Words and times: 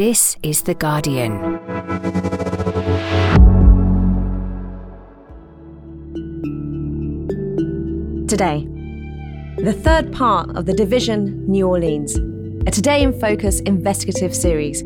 This 0.00 0.38
is 0.42 0.62
The 0.62 0.72
Guardian. 0.72 1.58
Today, 8.26 8.66
the 9.58 9.74
third 9.74 10.10
part 10.10 10.56
of 10.56 10.64
the 10.64 10.72
Division 10.72 11.46
New 11.46 11.68
Orleans, 11.68 12.16
a 12.66 12.70
Today 12.70 13.02
in 13.02 13.12
Focus 13.20 13.60
investigative 13.60 14.34
series. 14.34 14.82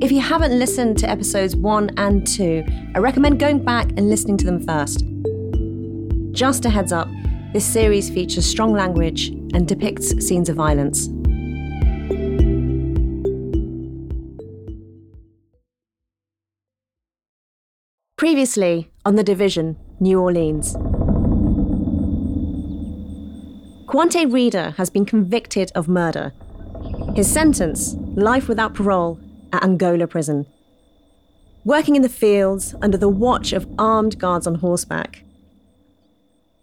If 0.00 0.10
you 0.10 0.22
haven't 0.22 0.58
listened 0.58 0.96
to 1.00 1.10
episodes 1.10 1.54
one 1.54 1.90
and 1.98 2.26
two, 2.26 2.64
I 2.94 3.00
recommend 3.00 3.38
going 3.38 3.62
back 3.62 3.90
and 3.98 4.08
listening 4.08 4.38
to 4.38 4.46
them 4.46 4.66
first. 4.66 5.04
Just 6.32 6.64
a 6.64 6.70
heads 6.70 6.92
up, 6.92 7.08
this 7.52 7.66
series 7.66 8.08
features 8.08 8.46
strong 8.46 8.72
language 8.72 9.28
and 9.52 9.68
depicts 9.68 10.26
scenes 10.26 10.48
of 10.48 10.56
violence. 10.56 11.10
Previously 18.24 18.90
on 19.04 19.16
The 19.16 19.22
Division, 19.22 19.76
New 20.00 20.18
Orleans. 20.18 20.72
Quante 23.84 24.24
Reeder 24.32 24.70
has 24.78 24.88
been 24.88 25.04
convicted 25.04 25.70
of 25.74 25.88
murder. 25.88 26.32
His 27.14 27.30
sentence 27.30 27.92
life 28.14 28.48
without 28.48 28.72
parole 28.72 29.20
at 29.52 29.62
Angola 29.62 30.06
prison. 30.06 30.46
Working 31.66 31.96
in 31.96 32.00
the 32.00 32.08
fields 32.08 32.74
under 32.80 32.96
the 32.96 33.10
watch 33.10 33.52
of 33.52 33.68
armed 33.78 34.18
guards 34.18 34.46
on 34.46 34.54
horseback. 34.54 35.22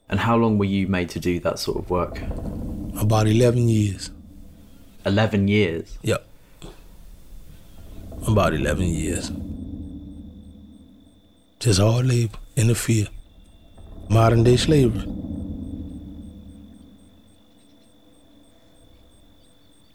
And 0.10 0.20
how 0.20 0.38
long 0.38 0.58
were 0.58 0.66
you 0.66 0.88
made 0.88 1.10
to 1.10 1.20
do 1.20 1.40
that 1.42 1.60
sort 1.60 1.78
of 1.78 1.92
work? 1.92 2.24
About 3.00 3.28
11 3.28 3.70
years. 3.70 4.10
11 5.06 5.48
years? 5.48 6.00
Yep. 6.02 6.26
About 8.28 8.56
11 8.56 8.84
years. 8.88 9.32
Just 11.62 11.80
hard 11.80 12.08
labor 12.08 12.40
in 12.56 12.70
the 12.70 12.74
field. 12.74 13.10
Modern 14.10 14.44
day 14.44 14.58
slavery. 14.58 15.06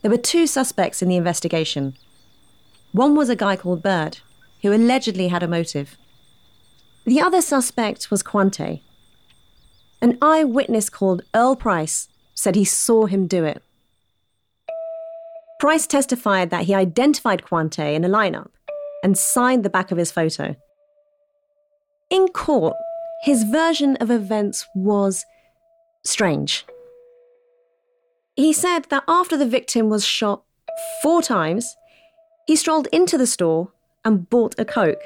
There 0.03 0.11
were 0.13 0.17
two 0.17 0.47
suspects 0.47 1.03
in 1.03 1.09
the 1.09 1.17
investigation. 1.17 1.97
One 2.93 3.17
was 3.17 3.29
a 3.29 3.35
guy 3.35 3.57
called 3.57 3.83
Bird, 3.83 4.19
who 4.63 4.73
allegedly 4.73 5.27
had 5.27 5.43
a 5.43 5.49
motive. 5.49 5.97
The 7.05 7.21
other 7.21 7.43
suspect 7.43 8.13
was 8.13 8.23
Quante. 8.23 8.81
An 10.01 10.19
eyewitness 10.23 10.89
called 10.89 11.23
Earl 11.35 11.57
Price 11.57 12.07
said 12.37 12.55
he 12.55 12.65
saw 12.65 13.07
him 13.07 13.27
do 13.27 13.45
it. 13.45 13.61
Price 15.59 15.89
testified 15.89 16.51
that 16.51 16.67
he 16.67 16.75
identified 16.77 17.43
Quante 17.43 17.93
in 17.93 18.05
a 18.05 18.09
lineup 18.09 18.51
and 19.03 19.19
signed 19.19 19.65
the 19.65 19.71
back 19.71 19.91
of 19.91 19.99
his 19.99 20.13
photo. 20.13 20.55
In 22.11 22.29
court, 22.29 22.75
his 23.23 23.43
version 23.43 23.97
of 23.97 24.11
events 24.11 24.67
was 24.75 25.25
strange. 26.05 26.65
He 28.37 28.53
said 28.53 28.85
that 28.91 29.03
after 29.09 29.37
the 29.37 29.47
victim 29.47 29.89
was 29.89 30.05
shot 30.05 30.45
four 31.03 31.21
times, 31.21 31.75
he 32.47 32.55
strolled 32.55 32.87
into 32.93 33.19
the 33.19 33.27
store 33.27 33.73
and 34.05 34.31
bought 34.31 34.55
a 34.59 34.65
Coke. 34.65 35.03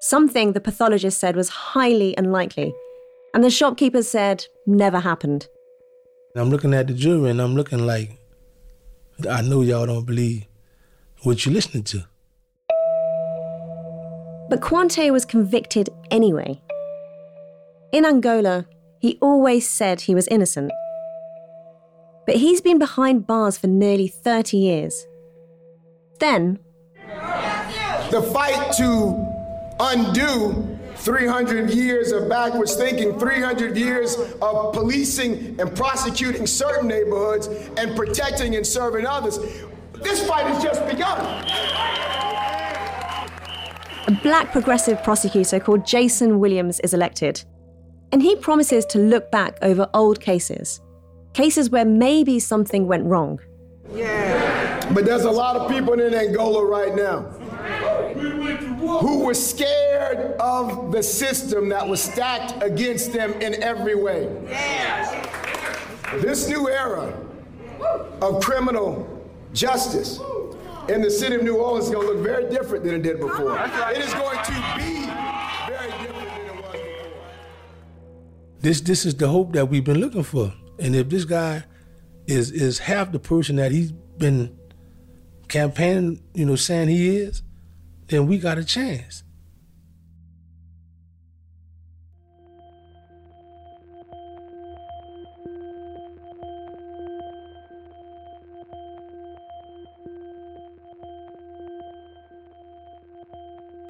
Something 0.00 0.52
the 0.52 0.60
pathologist 0.60 1.20
said 1.20 1.36
was 1.36 1.50
highly 1.50 2.14
unlikely, 2.16 2.72
and 3.34 3.44
the 3.44 3.50
shopkeeper 3.50 4.02
said 4.02 4.46
never 4.66 5.00
happened. 5.00 5.48
I'm 6.34 6.48
looking 6.48 6.72
at 6.72 6.86
the 6.86 6.94
jury 6.94 7.28
and 7.28 7.42
I'm 7.42 7.54
looking 7.54 7.84
like, 7.84 8.18
I 9.28 9.42
know 9.42 9.60
y'all 9.60 9.84
don't 9.84 10.06
believe 10.06 10.46
what 11.24 11.44
you're 11.44 11.52
listening 11.52 11.84
to. 11.84 12.04
But 14.50 14.60
Quante 14.60 15.12
was 15.12 15.24
convicted 15.24 15.90
anyway. 16.10 16.60
In 17.92 18.04
Angola, 18.04 18.66
he 18.98 19.16
always 19.22 19.68
said 19.68 20.00
he 20.00 20.14
was 20.14 20.26
innocent. 20.26 20.72
But 22.26 22.36
he's 22.36 22.60
been 22.60 22.78
behind 22.78 23.28
bars 23.28 23.56
for 23.56 23.68
nearly 23.68 24.08
30 24.08 24.56
years. 24.56 25.06
Then, 26.18 26.58
the 28.10 28.28
fight 28.34 28.72
to 28.78 29.26
undo 29.78 30.78
300 30.96 31.70
years 31.70 32.10
of 32.10 32.28
backwards 32.28 32.74
thinking, 32.74 33.18
300 33.20 33.76
years 33.76 34.16
of 34.42 34.72
policing 34.74 35.60
and 35.60 35.74
prosecuting 35.76 36.48
certain 36.48 36.88
neighborhoods 36.88 37.46
and 37.76 37.94
protecting 37.94 38.56
and 38.56 38.66
serving 38.66 39.06
others. 39.06 39.38
This 40.02 40.26
fight 40.26 40.46
has 40.46 40.62
just 40.62 40.84
begun. 40.88 42.19
A 44.20 44.22
black 44.22 44.52
progressive 44.52 45.02
prosecutor 45.02 45.58
called 45.58 45.86
Jason 45.86 46.40
Williams 46.40 46.78
is 46.80 46.92
elected. 46.92 47.42
And 48.12 48.20
he 48.20 48.36
promises 48.36 48.84
to 48.86 48.98
look 48.98 49.30
back 49.30 49.56
over 49.62 49.88
old 49.94 50.20
cases, 50.20 50.82
cases 51.32 51.70
where 51.70 51.86
maybe 51.86 52.38
something 52.38 52.86
went 52.86 53.06
wrong. 53.06 53.40
Yeah. 53.94 54.92
But 54.92 55.06
there's 55.06 55.24
a 55.24 55.30
lot 55.30 55.56
of 55.56 55.70
people 55.70 55.94
in 55.94 56.12
Angola 56.12 56.62
right 56.66 56.94
now 56.94 57.20
who 58.98 59.24
were 59.24 59.32
scared 59.32 60.36
of 60.38 60.92
the 60.92 61.02
system 61.02 61.70
that 61.70 61.88
was 61.88 62.02
stacked 62.02 62.62
against 62.62 63.14
them 63.14 63.32
in 63.40 63.62
every 63.62 63.94
way. 63.94 64.28
This 66.16 66.46
new 66.46 66.68
era 66.68 67.18
of 68.20 68.42
criminal 68.44 69.26
justice 69.54 70.20
in 70.90 71.02
the 71.02 71.10
city 71.10 71.36
of 71.36 71.42
New 71.42 71.56
Orleans 71.56 71.86
is 71.86 71.92
going 71.92 72.06
to 72.06 72.12
look 72.14 72.22
very 72.22 72.50
different 72.50 72.84
than 72.84 72.94
it 72.96 73.02
did 73.02 73.20
before. 73.20 73.56
It 73.58 73.98
is 73.98 74.12
going 74.14 74.38
to 74.44 74.52
be 74.76 75.06
very 75.68 75.90
different 76.02 76.28
than 76.28 76.46
it 76.46 76.54
was 76.56 76.72
before. 76.72 77.22
This 78.60 78.80
this 78.80 79.06
is 79.06 79.14
the 79.14 79.28
hope 79.28 79.52
that 79.52 79.66
we've 79.66 79.84
been 79.84 80.00
looking 80.00 80.24
for. 80.24 80.52
And 80.78 80.96
if 80.96 81.08
this 81.08 81.24
guy 81.24 81.64
is 82.26 82.50
is 82.50 82.78
half 82.78 83.12
the 83.12 83.18
person 83.18 83.56
that 83.56 83.72
he's 83.72 83.92
been 83.92 84.58
campaigning, 85.48 86.22
you 86.34 86.46
know, 86.46 86.56
saying 86.56 86.88
he 86.88 87.16
is, 87.16 87.42
then 88.08 88.26
we 88.26 88.38
got 88.38 88.58
a 88.58 88.64
chance. 88.64 89.22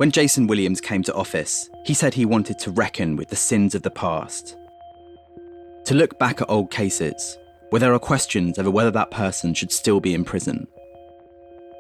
When 0.01 0.11
Jason 0.11 0.47
Williams 0.47 0.81
came 0.81 1.03
to 1.03 1.13
office, 1.13 1.69
he 1.85 1.93
said 1.93 2.15
he 2.15 2.25
wanted 2.25 2.59
to 2.61 2.71
reckon 2.71 3.17
with 3.17 3.29
the 3.29 3.37
sins 3.37 3.75
of 3.75 3.83
the 3.83 3.91
past. 3.91 4.57
To 5.85 5.95
look 5.95 6.19
back 6.19 6.41
at 6.41 6.49
old 6.49 6.71
cases 6.71 7.37
where 7.69 7.81
there 7.81 7.93
are 7.93 7.99
questions 7.99 8.59
over 8.59 8.71
whether 8.71 8.91
that 8.93 9.11
person 9.11 9.53
should 9.53 9.71
still 9.71 10.01
be 10.01 10.15
in 10.15 10.25
prison. 10.25 10.67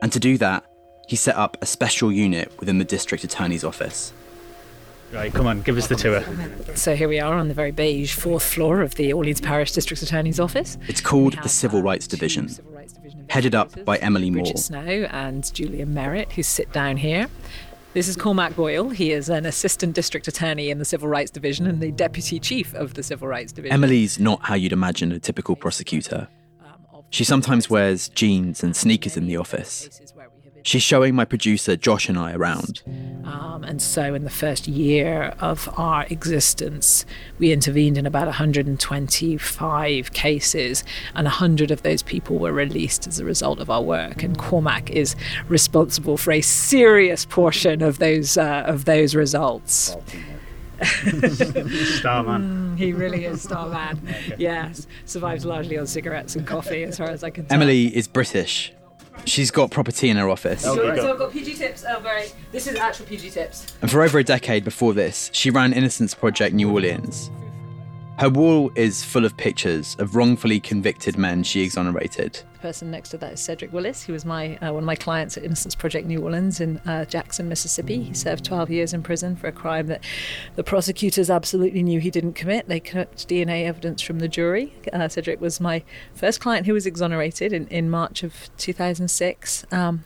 And 0.02 0.12
to 0.12 0.20
do 0.20 0.36
that, 0.36 0.66
he 1.08 1.16
set 1.16 1.34
up 1.34 1.56
a 1.62 1.66
special 1.66 2.12
unit 2.12 2.52
within 2.60 2.76
the 2.76 2.84
district 2.84 3.24
attorney's 3.24 3.64
office. 3.64 4.12
Right, 5.12 5.32
come 5.32 5.46
on, 5.46 5.62
give 5.62 5.78
us 5.78 5.86
the 5.86 5.96
tour. 5.96 6.22
So 6.76 6.94
here 6.94 7.08
we 7.08 7.20
are 7.20 7.32
on 7.32 7.48
the 7.48 7.54
very 7.54 7.70
beige 7.70 8.12
fourth 8.12 8.42
floor 8.42 8.82
of 8.82 8.96
the 8.96 9.14
Orleans 9.14 9.40
Parish 9.40 9.72
District 9.72 10.02
Attorney's 10.02 10.38
office. 10.38 10.76
It's 10.88 11.00
called 11.00 11.32
the 11.32 11.44
uh, 11.44 11.46
Civil 11.46 11.80
Rights 11.80 12.06
Division, 12.06 12.50
headed 13.30 13.54
up 13.54 13.82
by 13.86 13.96
Emily 13.96 14.28
Maw. 14.28 14.42
Bridget 14.42 14.58
Snow 14.58 15.08
and 15.10 15.52
Julia 15.54 15.86
Merritt, 15.86 16.32
who 16.32 16.42
sit 16.42 16.70
down 16.70 16.98
here. 16.98 17.28
This 17.92 18.06
is 18.06 18.14
Cormac 18.14 18.54
Boyle. 18.54 18.90
He 18.90 19.10
is 19.10 19.28
an 19.28 19.44
assistant 19.44 19.96
district 19.96 20.28
attorney 20.28 20.70
in 20.70 20.78
the 20.78 20.84
Civil 20.84 21.08
Rights 21.08 21.32
Division 21.32 21.66
and 21.66 21.80
the 21.80 21.90
deputy 21.90 22.38
chief 22.38 22.72
of 22.74 22.94
the 22.94 23.02
Civil 23.02 23.26
Rights 23.26 23.50
Division. 23.50 23.74
Emily's 23.74 24.20
not 24.20 24.40
how 24.44 24.54
you'd 24.54 24.72
imagine 24.72 25.10
a 25.10 25.18
typical 25.18 25.56
prosecutor. 25.56 26.28
Um, 26.64 27.02
she 27.10 27.24
sometimes 27.24 27.68
wears 27.68 28.08
jeans 28.10 28.62
and 28.62 28.76
sneakers 28.76 29.16
in 29.16 29.26
the 29.26 29.36
office. 29.36 30.09
She's 30.62 30.82
showing 30.82 31.14
my 31.14 31.24
producer 31.24 31.76
Josh 31.76 32.08
and 32.08 32.18
I 32.18 32.32
around. 32.32 32.82
Um, 33.24 33.64
and 33.64 33.80
so, 33.80 34.14
in 34.14 34.24
the 34.24 34.30
first 34.30 34.66
year 34.66 35.34
of 35.40 35.68
our 35.78 36.04
existence, 36.10 37.06
we 37.38 37.52
intervened 37.52 37.96
in 37.96 38.06
about 38.06 38.26
125 38.26 40.12
cases, 40.12 40.84
and 41.14 41.24
100 41.26 41.70
of 41.70 41.82
those 41.82 42.02
people 42.02 42.38
were 42.38 42.52
released 42.52 43.06
as 43.06 43.18
a 43.18 43.24
result 43.24 43.60
of 43.60 43.70
our 43.70 43.82
work. 43.82 44.22
And 44.22 44.36
Cormac 44.36 44.90
is 44.90 45.14
responsible 45.48 46.16
for 46.16 46.32
a 46.32 46.40
serious 46.40 47.24
portion 47.24 47.82
of 47.82 47.98
those 47.98 48.36
uh, 48.36 48.64
of 48.66 48.84
those 48.84 49.14
results. 49.14 49.96
Starman. 50.80 52.74
Mm, 52.74 52.78
he 52.78 52.92
really 52.94 53.26
is 53.26 53.42
Starman. 53.42 54.00
okay. 54.08 54.34
Yes, 54.38 54.86
survives 55.04 55.44
largely 55.44 55.76
on 55.76 55.86
cigarettes 55.86 56.36
and 56.36 56.46
coffee, 56.46 56.84
as 56.84 56.96
far 56.96 57.10
as 57.10 57.22
I 57.22 57.30
can 57.30 57.44
tell. 57.46 57.54
Emily 57.54 57.94
is 57.94 58.08
British. 58.08 58.72
She's 59.26 59.50
got 59.50 59.70
property 59.70 60.08
in 60.08 60.16
her 60.16 60.28
office. 60.28 60.64
Oh, 60.66 60.74
so, 60.74 60.96
so 60.96 61.12
I've 61.12 61.18
got 61.18 61.32
PG 61.32 61.54
Tips. 61.54 61.84
Oh, 61.88 62.00
very. 62.00 62.28
This 62.52 62.66
is 62.66 62.76
actual 62.76 63.06
PG 63.06 63.30
Tips. 63.30 63.66
And 63.82 63.90
for 63.90 64.02
over 64.02 64.18
a 64.18 64.24
decade 64.24 64.64
before 64.64 64.92
this, 64.92 65.30
she 65.32 65.50
ran 65.50 65.72
Innocence 65.72 66.14
Project 66.14 66.54
New 66.54 66.70
Orleans. 66.70 67.30
Her 68.20 68.28
wall 68.28 68.70
is 68.74 69.02
full 69.02 69.24
of 69.24 69.34
pictures 69.38 69.96
of 69.98 70.14
wrongfully 70.14 70.60
convicted 70.60 71.16
men 71.16 71.42
she 71.42 71.62
exonerated. 71.62 72.42
The 72.52 72.58
person 72.58 72.90
next 72.90 73.08
to 73.12 73.16
that 73.16 73.32
is 73.32 73.40
Cedric 73.40 73.72
Willis. 73.72 74.02
He 74.02 74.12
was 74.12 74.26
my 74.26 74.56
uh, 74.56 74.74
one 74.74 74.82
of 74.82 74.86
my 74.86 74.94
clients 74.94 75.38
at 75.38 75.42
Innocence 75.42 75.74
Project 75.74 76.06
New 76.06 76.20
Orleans 76.20 76.60
in 76.60 76.76
uh, 76.80 77.06
Jackson, 77.06 77.48
Mississippi. 77.48 78.02
He 78.02 78.12
served 78.12 78.44
12 78.44 78.68
years 78.68 78.92
in 78.92 79.02
prison 79.02 79.36
for 79.36 79.46
a 79.46 79.52
crime 79.52 79.86
that 79.86 80.04
the 80.54 80.62
prosecutors 80.62 81.30
absolutely 81.30 81.82
knew 81.82 81.98
he 81.98 82.10
didn't 82.10 82.34
commit. 82.34 82.68
They 82.68 82.78
kept 82.78 83.26
DNA 83.26 83.64
evidence 83.64 84.02
from 84.02 84.18
the 84.18 84.28
jury. 84.28 84.74
Uh, 84.92 85.08
Cedric 85.08 85.40
was 85.40 85.58
my 85.58 85.82
first 86.12 86.40
client 86.40 86.66
who 86.66 86.74
was 86.74 86.84
exonerated 86.84 87.54
in, 87.54 87.68
in 87.68 87.88
March 87.88 88.22
of 88.22 88.54
2006. 88.58 89.64
Um, 89.72 90.04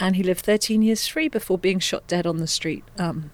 and 0.00 0.16
he 0.16 0.24
lived 0.24 0.44
13 0.44 0.82
years 0.82 1.06
free 1.06 1.28
before 1.28 1.58
being 1.58 1.78
shot 1.78 2.08
dead 2.08 2.26
on 2.26 2.38
the 2.38 2.48
street 2.48 2.82
um, 2.98 3.30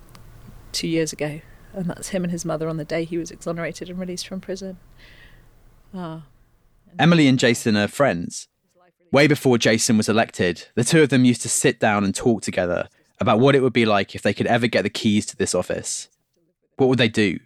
two 0.72 0.86
years 0.86 1.14
ago 1.14 1.40
and 1.76 1.86
that's 1.86 2.08
him 2.08 2.24
and 2.24 2.32
his 2.32 2.44
mother 2.44 2.68
on 2.68 2.78
the 2.78 2.84
day 2.84 3.04
he 3.04 3.18
was 3.18 3.30
exonerated 3.30 3.90
and 3.90 3.98
released 3.98 4.26
from 4.26 4.40
prison. 4.40 4.78
Ah. 5.94 6.22
Emily 6.98 7.28
and 7.28 7.38
Jason 7.38 7.76
are 7.76 7.88
friends. 7.88 8.48
Way 9.12 9.26
before 9.26 9.58
Jason 9.58 9.96
was 9.96 10.08
elected, 10.08 10.66
the 10.74 10.84
two 10.84 11.02
of 11.02 11.10
them 11.10 11.24
used 11.24 11.42
to 11.42 11.48
sit 11.48 11.78
down 11.78 12.04
and 12.04 12.14
talk 12.14 12.42
together 12.42 12.88
about 13.20 13.38
what 13.38 13.54
it 13.54 13.62
would 13.62 13.72
be 13.72 13.86
like 13.86 14.14
if 14.14 14.22
they 14.22 14.34
could 14.34 14.46
ever 14.46 14.66
get 14.66 14.82
the 14.82 14.90
keys 14.90 15.26
to 15.26 15.36
this 15.36 15.54
office. 15.54 16.08
What 16.76 16.88
would 16.88 16.98
they 16.98 17.08
do? 17.08 17.38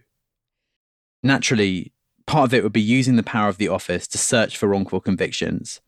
Naturally, 1.23 1.93
part 2.26 2.49
of 2.49 2.55
it 2.55 2.62
would 2.62 2.73
be 2.73 2.81
using 2.81 3.17
the 3.17 3.23
power 3.23 3.49
of 3.49 3.59
the 3.59 3.69
office 3.69 4.06
to 4.09 4.19
search 4.19 4.56
for 4.56 4.69
wrongful 4.69 5.00
convictions. 5.00 5.81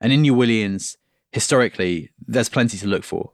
And 0.00 0.12
in 0.12 0.22
New 0.22 0.36
Orleans, 0.36 0.96
historically, 1.30 2.10
there's 2.26 2.48
plenty 2.48 2.76
to 2.78 2.88
look 2.88 3.04
for. 3.04 3.32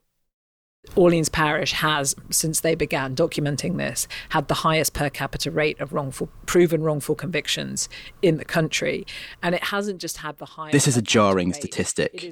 Orleans 0.96 1.28
Parish 1.28 1.72
has, 1.72 2.14
since 2.30 2.60
they 2.60 2.74
began 2.74 3.14
documenting 3.14 3.76
this, 3.76 4.08
had 4.30 4.48
the 4.48 4.54
highest 4.54 4.94
per 4.94 5.10
capita 5.10 5.50
rate 5.50 5.80
of 5.80 5.92
wrongful, 5.92 6.28
proven 6.46 6.82
wrongful 6.82 7.14
convictions 7.14 7.88
in 8.22 8.36
the 8.36 8.44
country. 8.44 9.06
And 9.42 9.54
it 9.54 9.64
hasn't 9.64 10.00
just 10.00 10.18
had 10.18 10.38
the 10.38 10.46
highest. 10.46 10.72
This 10.72 10.88
is 10.88 10.96
a 10.96 11.02
jarring 11.02 11.52
statistic. 11.52 12.24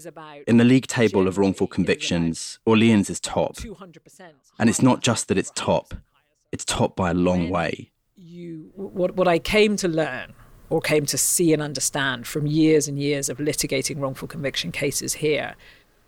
In 0.47 0.57
the 0.57 0.65
league 0.65 0.87
table 0.87 1.29
of 1.29 1.39
wrongful 1.39 1.67
convictions, 1.67 2.59
Orleans 2.65 3.11
is 3.11 3.21
top. 3.21 3.57
And 4.59 4.69
it's 4.71 4.83
not 4.83 5.03
just 5.03 5.29
that 5.29 5.39
it's 5.39 5.53
top, 5.55 5.95
it's 6.53 6.65
top 6.65 6.97
by 6.97 7.11
a 7.11 7.15
long 7.15 7.51
way. 7.51 7.91
You, 8.17 8.71
what, 8.75 9.17
what 9.17 9.29
I 9.29 9.39
came 9.39 9.77
to 9.77 9.89
learn 9.89 10.35
or 10.69 10.81
came 10.81 11.07
to 11.07 11.19
see 11.19 11.53
and 11.53 11.63
understand 11.63 12.27
from 12.27 12.47
years 12.47 12.89
and 12.89 12.99
years 12.99 13.29
of 13.29 13.39
litigating 13.39 14.01
wrongful 14.01 14.27
conviction 14.27 14.73
cases 14.73 15.15
here 15.15 15.55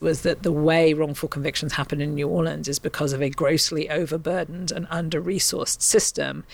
was 0.00 0.22
that 0.22 0.42
the 0.42 0.52
way 0.52 0.94
wrongful 0.94 1.28
convictions 1.28 1.72
happen 1.72 2.00
in 2.00 2.14
New 2.14 2.28
Orleans 2.28 2.68
is 2.68 2.78
because 2.78 3.12
of 3.12 3.22
a 3.22 3.30
grossly 3.30 3.90
overburdened 3.90 4.70
and 4.70 4.86
under 4.90 5.20
resourced 5.20 5.82
system 5.82 6.44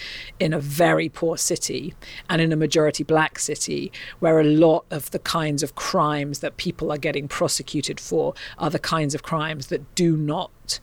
in 0.40 0.52
a 0.52 0.60
very 0.60 1.08
poor 1.08 1.36
city 1.36 1.94
and 2.28 2.40
in 2.40 2.52
a 2.52 2.56
majority 2.56 3.04
black 3.04 3.38
city 3.38 3.92
where 4.20 4.40
a 4.40 4.44
lot 4.44 4.84
of 4.90 5.10
the 5.10 5.18
kinds 5.18 5.62
of 5.62 5.74
crimes 5.74 6.38
that 6.40 6.56
people 6.56 6.90
are 6.90 6.98
getting 6.98 7.28
prosecuted 7.28 8.00
for 8.00 8.34
are 8.58 8.70
the 8.70 8.78
kinds 8.78 9.14
of 9.14 9.22
crimes 9.22 9.66
that 9.66 9.94
do 9.94 10.16
not 10.16 10.80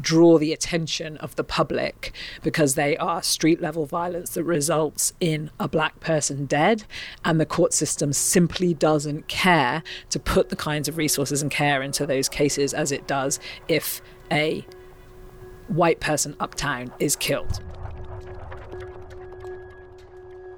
draw 0.00 0.38
the 0.38 0.52
attention 0.52 1.16
of 1.18 1.36
the 1.36 1.44
public 1.44 2.12
because 2.42 2.74
they 2.74 2.96
are 2.96 3.22
street 3.22 3.60
level 3.60 3.86
violence 3.86 4.30
that 4.30 4.44
results 4.44 5.12
in 5.20 5.50
a 5.58 5.68
black 5.68 6.00
person 6.00 6.46
dead. 6.46 6.84
And 7.24 7.40
the 7.40 7.46
court 7.46 7.72
system 7.72 8.12
simply 8.12 8.74
doesn't 8.74 9.28
care 9.28 9.82
to 10.10 10.18
put 10.18 10.48
the 10.48 10.56
kinds 10.56 10.88
of 10.88 10.96
resources 10.96 11.42
and 11.42 11.50
care 11.50 11.82
into 11.82 12.06
those 12.06 12.28
cases 12.28 12.74
as 12.74 12.92
it 12.92 13.06
does 13.06 13.40
if 13.68 14.00
a 14.30 14.64
white 15.68 16.00
person 16.00 16.36
uptown 16.40 16.92
is 16.98 17.16
killed. 17.16 17.62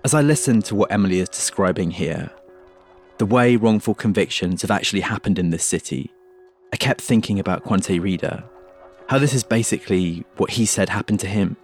As 0.02 0.14
I 0.14 0.22
listen 0.22 0.62
to 0.62 0.75
what 0.75 0.90
Emily 0.90 1.20
is 1.20 1.28
describing 1.28 1.90
here, 1.90 2.31
the 3.19 3.26
way 3.26 3.56
wrongful 3.56 3.94
convictions 3.94 4.62
have 4.62 4.70
actually 4.70 5.02
happened 5.02 5.38
in 5.38 5.50
this 5.50 5.64
city, 5.64 6.10
I 6.72 6.76
kept 6.76 7.02
thinking 7.02 7.38
about 7.38 7.64
Quante 7.64 8.00
Reeder 8.00 8.42
how 9.11 9.19
this 9.19 9.35
is 9.35 9.43
basically 9.43 10.25
what 10.37 10.51
he 10.51 10.65
said 10.65 10.89
happened 10.89 11.19
to 11.19 11.27
him. 11.27 11.57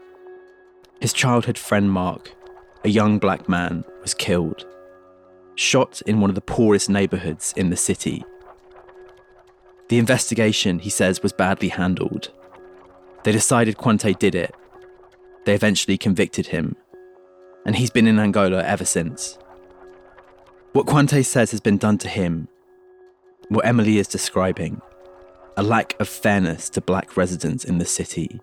His 1.01 1.13
childhood 1.13 1.57
friend 1.57 1.89
Mark, 1.89 2.35
a 2.83 2.89
young 2.89 3.21
black 3.21 3.49
man, 3.49 3.85
was 4.03 4.15
killed, 4.15 4.67
shot 5.55 6.03
in 6.07 6.19
one 6.19 6.29
of 6.29 6.35
the 6.35 6.41
poorest 6.41 6.91
neighborhoods 6.91 7.55
in 7.57 7.71
the 7.71 7.77
city. 7.77 8.25
The 9.91 9.99
investigation, 9.99 10.81
he 10.81 10.91
says, 10.91 11.23
was 11.23 11.33
badly 11.33 11.69
handled. 11.69 12.33
They 13.23 13.31
decided 13.31 13.77
Quante 13.77 14.19
did 14.19 14.35
it. 14.35 14.53
They 15.45 15.55
eventually 15.55 15.97
convicted 15.97 16.49
him, 16.49 16.75
and 17.65 17.77
he's 17.77 17.91
been 17.91 18.09
in 18.09 18.19
Angola 18.19 18.65
ever 18.65 18.85
since. 18.85 19.39
What 20.73 20.87
Quante 20.87 21.25
says 21.25 21.53
has 21.53 21.61
been 21.61 21.79
done 21.79 21.99
to 21.99 22.09
him, 22.09 22.49
what 23.51 23.65
Emily 23.65 23.99
is 23.99 24.09
describing, 24.09 24.83
a 25.59 25.63
lack 25.63 25.99
of 26.01 26.09
fairness 26.09 26.69
to 26.69 26.83
black 26.83 27.17
residents 27.17 27.65
in 27.65 27.79
the 27.79 27.87
city. 27.87 28.39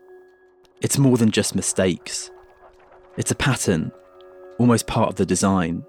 It's 0.81 0.97
more 0.97 1.15
than 1.17 1.29
just 1.29 1.55
mistakes, 1.55 2.31
it's 3.17 3.29
a 3.29 3.35
pattern, 3.35 3.91
almost 4.57 4.87
part 4.87 5.09
of 5.09 5.15
the 5.15 5.25
design. 5.25 5.85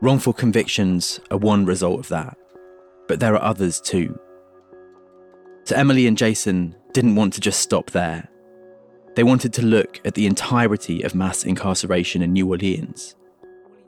Wrongful 0.00 0.32
convictions 0.32 1.20
are 1.30 1.38
one 1.38 1.64
result 1.64 2.00
of 2.00 2.08
that, 2.08 2.36
but 3.06 3.20
there 3.20 3.34
are 3.34 3.42
others 3.42 3.80
too. 3.80 4.18
So 5.62 5.76
Emily 5.76 6.08
and 6.08 6.18
Jason 6.18 6.74
didn't 6.92 7.14
want 7.14 7.32
to 7.34 7.40
just 7.40 7.60
stop 7.60 7.92
there. 7.92 8.28
They 9.14 9.22
wanted 9.22 9.52
to 9.54 9.64
look 9.64 10.00
at 10.04 10.14
the 10.14 10.26
entirety 10.26 11.02
of 11.02 11.14
mass 11.14 11.44
incarceration 11.44 12.20
in 12.20 12.32
New 12.32 12.48
Orleans. 12.48 13.14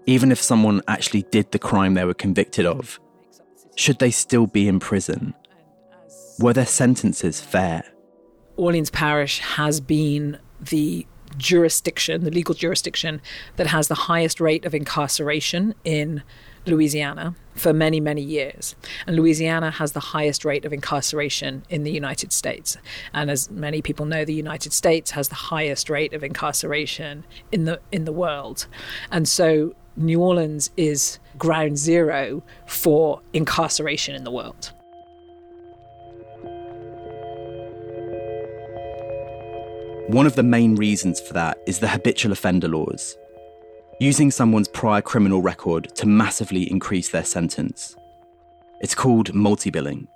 Even 0.07 0.31
if 0.31 0.41
someone 0.41 0.83
actually 0.89 1.23
did 1.31 1.51
the 1.51 1.59
crime 1.59 1.95
they 1.95 2.05
were 2.05 2.15
convicted 2.15 2.65
of, 2.65 2.99
should 3.75 3.99
they 3.99 4.11
still 4.11 4.47
be 4.47 4.69
in 4.69 4.81
prison? 4.81 5.35
Were 6.39 6.53
their 6.53 6.67
sentences 6.67 7.41
fair? 7.41 7.83
Orleans 8.57 8.91
Parish 8.91 9.41
has 9.41 9.81
been 9.81 10.39
the 10.61 11.07
jurisdiction, 11.37 12.25
the 12.25 12.31
legal 12.31 12.55
jurisdiction, 12.55 13.21
that 13.57 13.67
has 13.69 13.89
the 13.89 13.95
highest 13.95 14.41
rate 14.41 14.65
of 14.65 14.75
incarceration 14.75 15.75
in 15.85 16.23
Louisiana 16.67 17.35
for 17.55 17.73
many, 17.73 18.01
many 18.01 18.23
years. 18.23 18.77
And 19.07 19.17
Louisiana 19.17 19.71
has 19.73 19.93
the 19.93 20.01
highest 20.01 20.45
rate 20.45 20.65
of 20.65 20.73
incarceration 20.73 21.65
in 21.69 21.83
the 21.83 21.91
United 21.91 22.33
States. 22.33 22.77
And 23.13 23.31
as 23.31 23.51
many 23.51 23.83
people 23.83 24.07
know, 24.07 24.25
the 24.25 24.35
United 24.35 24.73
States 24.73 25.13
has 25.13 25.29
the 25.29 25.35
highest 25.35 25.91
rate 25.91 26.13
of 26.13 26.23
incarceration 26.23 27.25
in 27.53 27.65
the 27.65 27.81
in 27.91 28.05
the 28.05 28.13
world. 28.13 28.67
And 29.11 29.29
so 29.29 29.75
New 29.97 30.23
Orleans 30.23 30.71
is 30.77 31.19
ground 31.37 31.79
zero 31.79 32.43
for 32.67 33.21
incarceration 33.33 34.15
in 34.15 34.25
the 34.25 34.31
world. 34.31 34.73
One 40.09 40.25
of 40.25 40.37
the 40.37 40.43
main 40.43 40.75
reasons 40.75 41.21
for 41.21 41.35
that 41.35 41.59
is 41.67 41.81
the 41.81 41.89
habitual 41.89 42.33
offender 42.33 42.67
laws, 42.67 43.19
using 44.01 44.31
someone's 44.31 44.67
prior 44.67 45.03
criminal 45.03 45.43
record 45.43 45.95
to 45.97 46.07
massively 46.07 46.63
increase 46.71 47.11
their 47.11 47.27
sentence. 47.27 47.95
It's 48.81 48.95
called 48.95 49.35
multi 49.35 49.69
billing, 49.69 50.09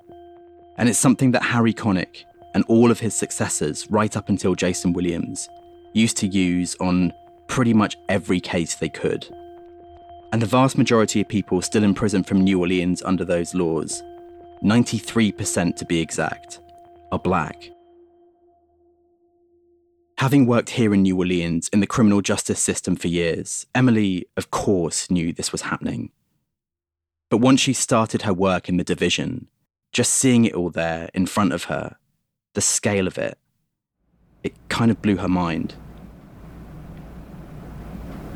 and 0.78 0.88
it's 0.88 0.98
something 0.98 1.32
that 1.32 1.42
Harry 1.42 1.74
Connick 1.74 2.24
and 2.54 2.64
all 2.68 2.90
of 2.90 3.00
his 3.00 3.14
successors, 3.14 3.90
right 3.90 4.16
up 4.16 4.30
until 4.30 4.54
Jason 4.54 4.94
Williams, 4.94 5.50
used 5.92 6.16
to 6.16 6.26
use 6.26 6.74
on 6.80 7.12
pretty 7.46 7.74
much 7.74 7.98
every 8.08 8.40
case 8.40 8.76
they 8.76 8.88
could. 8.88 9.28
And 10.32 10.40
the 10.40 10.46
vast 10.46 10.78
majority 10.78 11.20
of 11.20 11.28
people 11.28 11.60
still 11.60 11.84
in 11.84 11.92
prison 11.92 12.24
from 12.24 12.40
New 12.40 12.60
Orleans 12.60 13.02
under 13.02 13.26
those 13.26 13.54
laws, 13.54 14.02
93% 14.64 15.76
to 15.76 15.84
be 15.84 16.00
exact, 16.00 16.60
are 17.12 17.18
black. 17.18 17.71
Having 20.22 20.46
worked 20.46 20.70
here 20.70 20.94
in 20.94 21.02
New 21.02 21.18
Orleans 21.18 21.68
in 21.72 21.80
the 21.80 21.86
criminal 21.88 22.20
justice 22.20 22.60
system 22.60 22.94
for 22.94 23.08
years, 23.08 23.66
Emily, 23.74 24.24
of 24.36 24.52
course, 24.52 25.10
knew 25.10 25.32
this 25.32 25.50
was 25.50 25.62
happening. 25.62 26.12
But 27.28 27.38
once 27.38 27.58
she 27.58 27.72
started 27.72 28.22
her 28.22 28.32
work 28.32 28.68
in 28.68 28.76
the 28.76 28.84
division, 28.84 29.48
just 29.92 30.14
seeing 30.14 30.44
it 30.44 30.54
all 30.54 30.70
there 30.70 31.10
in 31.12 31.26
front 31.26 31.52
of 31.52 31.64
her, 31.64 31.96
the 32.54 32.60
scale 32.60 33.08
of 33.08 33.18
it, 33.18 33.36
it 34.44 34.54
kind 34.68 34.92
of 34.92 35.02
blew 35.02 35.16
her 35.16 35.26
mind. 35.26 35.74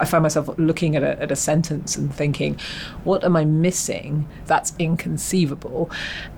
I 0.01 0.07
find 0.07 0.25
myself 0.25 0.49
looking 0.59 0.97
at 0.97 1.05
a, 1.05 1.23
at 1.23 1.31
a 1.31 1.37
sentence 1.37 1.95
and 1.95 2.13
thinking, 2.13 2.59
what 3.05 3.23
am 3.23 3.37
I 3.37 3.45
missing 3.45 4.27
that's 4.47 4.75
inconceivable? 4.81 5.89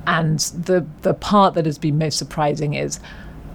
And 0.07 0.41
the, 0.41 0.87
the 1.01 1.15
part 1.15 1.55
that 1.55 1.65
has 1.65 1.79
been 1.79 1.97
most 1.97 2.19
surprising 2.19 2.75
is 2.75 3.01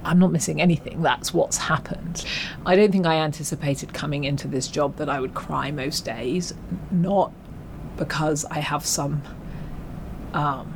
I'm 0.04 0.20
not 0.20 0.32
missing 0.32 0.62
anything. 0.62 1.02
That's 1.02 1.34
what's 1.34 1.58
happened. 1.58 2.26
I 2.66 2.76
don't 2.76 2.92
think 2.92 3.06
I 3.06 3.16
anticipated 3.16 3.94
coming 3.94 4.24
into 4.26 4.48
this 4.48 4.68
job 4.68 4.98
that 4.98 5.10
I 5.10 5.20
would 5.20 5.34
cry 5.34 5.72
most 5.72 6.06
days, 6.06 6.54
not 6.92 7.32
because 7.98 8.46
I 8.46 8.60
have 8.60 8.86
some 8.86 9.22
um, 10.34 10.74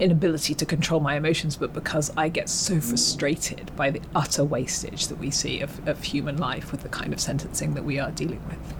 inability 0.00 0.54
to 0.54 0.66
control 0.66 1.00
my 1.00 1.16
emotions, 1.16 1.56
but 1.56 1.72
because 1.72 2.12
I 2.16 2.28
get 2.28 2.48
so 2.48 2.80
frustrated 2.80 3.74
by 3.76 3.90
the 3.90 4.00
utter 4.14 4.44
wastage 4.44 5.08
that 5.08 5.18
we 5.18 5.30
see 5.30 5.60
of, 5.60 5.86
of 5.86 6.02
human 6.02 6.38
life 6.38 6.72
with 6.72 6.82
the 6.82 6.88
kind 6.88 7.12
of 7.12 7.20
sentencing 7.20 7.74
that 7.74 7.84
we 7.84 7.98
are 7.98 8.10
dealing 8.10 8.42
with. 8.48 8.74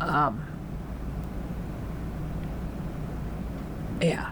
Um, 0.00 0.44
yeah. 4.00 4.30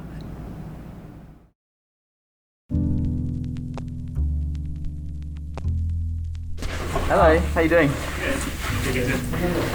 Hello, 7.07 7.39
how 7.39 7.61
you 7.61 7.69
doing? 7.69 7.91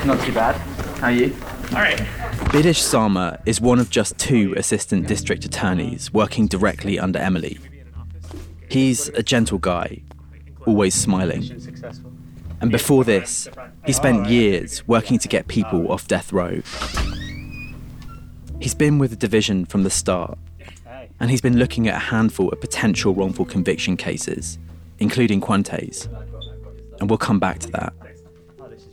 Not 0.04 0.20
too 0.26 0.34
bad. 0.34 0.56
How 0.98 1.08
are 1.08 1.12
you? 1.12 1.36
All 1.70 1.78
right. 1.78 2.00
Bidish 2.50 2.80
Sarma 2.80 3.40
is 3.46 3.62
one 3.62 3.78
of 3.78 3.92
just 3.92 4.18
two 4.18 4.56
assistant 4.58 5.08
district 5.08 5.46
attorneys 5.46 6.12
working 6.12 6.48
directly 6.48 6.98
under 6.98 7.20
Emily. 7.20 7.60
He's 8.68 9.10
a 9.10 9.22
gentle 9.22 9.60
guy, 9.60 10.02
always 10.66 10.96
smiling. 10.96 11.44
And 12.62 12.72
before 12.72 13.04
this, 13.04 13.48
he 13.86 13.94
spent 13.94 14.28
years 14.28 14.88
working 14.88 15.20
to 15.20 15.28
get 15.28 15.48
people 15.48 15.92
off 15.92 16.08
death 16.08 16.34
row. 16.34 16.62
He's 18.60 18.74
been 18.74 18.98
with 18.98 19.12
the 19.12 19.16
division 19.16 19.66
from 19.66 19.84
the 19.84 19.92
start, 19.92 20.40
and 21.20 21.30
he's 21.30 21.42
been 21.42 21.58
looking 21.60 21.88
at 21.88 21.96
a 21.96 22.06
handful 22.06 22.50
of 22.50 22.60
potential 22.60 23.14
wrongful 23.14 23.46
conviction 23.46 23.98
cases, 23.98 24.58
including 24.98 25.42
Quante's. 25.42 26.10
And 27.00 27.10
we'll 27.10 27.18
come 27.18 27.40
back 27.40 27.60
to 27.60 27.72
that. 27.72 27.94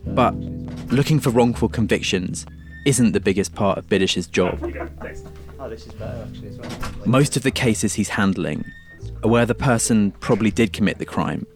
But 0.06 0.34
looking 0.90 1.18
for 1.18 1.30
wrongful 1.30 1.68
convictions 1.68 2.46
isn't 2.84 3.12
the 3.12 3.20
biggest 3.20 3.54
part 3.54 3.78
of 3.78 3.88
Bidish's 3.88 4.28
job. 4.28 4.60
Most 7.04 7.36
of 7.36 7.42
the 7.42 7.50
cases 7.50 7.94
he's 7.94 8.10
handling 8.10 8.64
are 9.24 9.30
where 9.30 9.46
the 9.46 9.54
person 9.54 10.12
probably 10.12 10.50
did 10.50 10.72
commit 10.72 10.98
the 10.98 11.04
crime, 11.04 11.46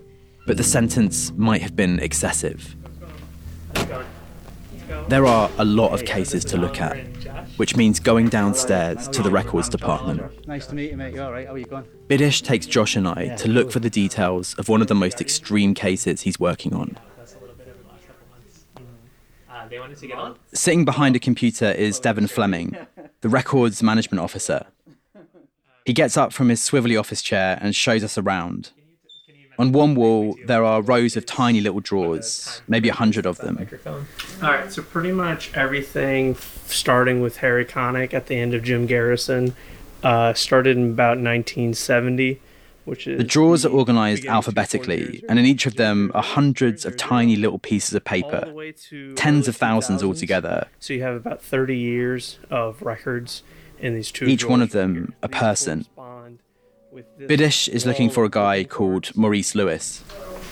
but 0.46 0.56
the 0.56 0.64
sentence 0.64 1.32
might 1.36 1.62
have 1.62 1.76
been 1.76 2.00
excessive. 2.00 2.74
There 5.08 5.26
are 5.26 5.50
a 5.58 5.64
lot 5.64 5.92
of 5.92 6.04
cases 6.04 6.44
to 6.46 6.56
look 6.56 6.80
at, 6.80 6.96
which 7.60 7.76
means 7.76 8.00
going 8.00 8.30
downstairs 8.30 9.06
to 9.08 9.22
the 9.22 9.30
records 9.30 9.68
department. 9.68 10.48
Nice 10.48 10.66
to 10.68 10.74
meet 10.74 10.92
you, 10.92 10.96
mate. 10.96 11.12
You 11.12 11.22
all 11.22 11.30
right? 11.30 11.46
How 11.46 11.52
are 11.52 11.58
you 11.58 11.66
going? 11.66 11.84
Bidish 12.08 12.42
takes 12.42 12.64
Josh 12.64 12.96
and 12.96 13.06
I 13.06 13.36
to 13.36 13.48
look 13.50 13.70
for 13.70 13.80
the 13.80 13.90
details 13.90 14.54
of 14.54 14.70
one 14.70 14.80
of 14.80 14.88
the 14.88 14.94
most 14.94 15.20
extreme 15.20 15.74
cases 15.74 16.22
he's 16.22 16.40
working 16.40 16.74
on. 16.74 16.98
Mm-hmm. 18.78 19.68
they 19.68 19.78
wanted 19.78 19.98
to 19.98 20.06
get 20.06 20.16
on. 20.16 20.38
Sitting 20.54 20.86
behind 20.86 21.16
a 21.16 21.18
computer 21.18 21.70
is 21.70 22.00
Devon 22.00 22.28
Fleming, 22.28 22.78
the 23.20 23.28
records 23.28 23.82
management 23.82 24.22
officer. 24.22 24.64
He 25.84 25.92
gets 25.92 26.16
up 26.16 26.32
from 26.32 26.48
his 26.48 26.60
swivelly 26.60 26.98
office 26.98 27.20
chair 27.20 27.58
and 27.60 27.76
shows 27.76 28.02
us 28.02 28.16
around. 28.16 28.70
On 29.60 29.72
one 29.72 29.94
wall, 29.94 30.38
there 30.46 30.64
are 30.64 30.80
rows 30.80 31.18
of 31.18 31.26
tiny 31.26 31.60
little 31.60 31.80
drawers, 31.80 32.62
maybe 32.66 32.88
a 32.88 32.94
hundred 32.94 33.26
of 33.26 33.36
them. 33.36 33.68
All 33.86 34.50
right, 34.50 34.72
so 34.72 34.80
pretty 34.80 35.12
much 35.12 35.52
everything, 35.52 36.34
starting 36.64 37.20
with 37.20 37.36
Harry 37.36 37.66
Connick 37.66 38.14
at 38.14 38.26
the 38.26 38.36
end 38.36 38.54
of 38.54 38.62
Jim 38.62 38.86
Garrison, 38.86 39.54
uh, 40.02 40.32
started 40.32 40.78
in 40.78 40.92
about 40.92 41.18
1970, 41.18 42.40
which 42.86 43.06
is 43.06 43.18
The 43.18 43.24
drawers 43.24 43.66
are 43.66 43.68
organized 43.68 44.22
beginning 44.22 44.40
two, 44.40 44.44
four 44.44 44.50
alphabetically, 44.54 45.24
and 45.28 45.38
in 45.38 45.44
each 45.44 45.66
of 45.66 45.76
them 45.76 46.10
are 46.14 46.22
hundreds 46.22 46.86
of 46.86 46.96
tiny 46.96 47.36
little 47.36 47.58
pieces 47.58 47.92
of 47.92 48.02
paper, 48.02 48.50
tens 49.14 49.46
of 49.46 49.56
thousands 49.56 50.02
altogether. 50.02 50.68
So 50.78 50.94
you 50.94 51.02
have 51.02 51.16
about 51.16 51.42
30 51.42 51.76
years 51.76 52.38
of 52.48 52.80
records 52.80 53.42
in 53.78 53.94
these 53.94 54.10
two. 54.10 54.24
Each 54.24 54.46
one 54.46 54.62
of 54.62 54.70
them 54.70 55.12
a 55.22 55.28
person. 55.28 55.84
Correspond 56.90 57.18
with 57.18 57.28
Bidish 57.28 57.68
is 57.68 57.86
looking 57.86 58.10
for 58.10 58.24
a 58.24 58.28
guy 58.28 58.64
called 58.64 59.14
Maurice 59.16 59.54
Lewis. 59.54 60.04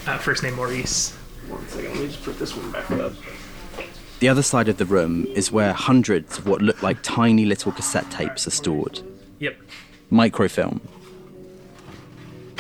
Uh, 0.06 0.18
first 0.18 0.42
name 0.42 0.54
Maurice. 0.54 1.14
One 1.48 1.66
second, 1.68 1.90
let 1.92 2.00
me 2.00 2.06
just 2.08 2.22
put 2.22 2.38
this 2.38 2.56
one 2.56 2.70
back 2.72 2.90
up. 2.92 3.12
The 4.20 4.28
other 4.28 4.42
side 4.42 4.68
of 4.68 4.78
the 4.78 4.84
room 4.84 5.26
is 5.26 5.52
where 5.52 5.72
hundreds 5.72 6.38
of 6.38 6.46
what 6.46 6.60
look 6.60 6.82
like 6.82 7.02
tiny 7.02 7.44
little 7.44 7.72
cassette 7.72 8.10
tapes 8.10 8.46
are 8.46 8.50
stored. 8.50 9.00
Yep. 9.38 9.56
Microfilm. 10.10 10.80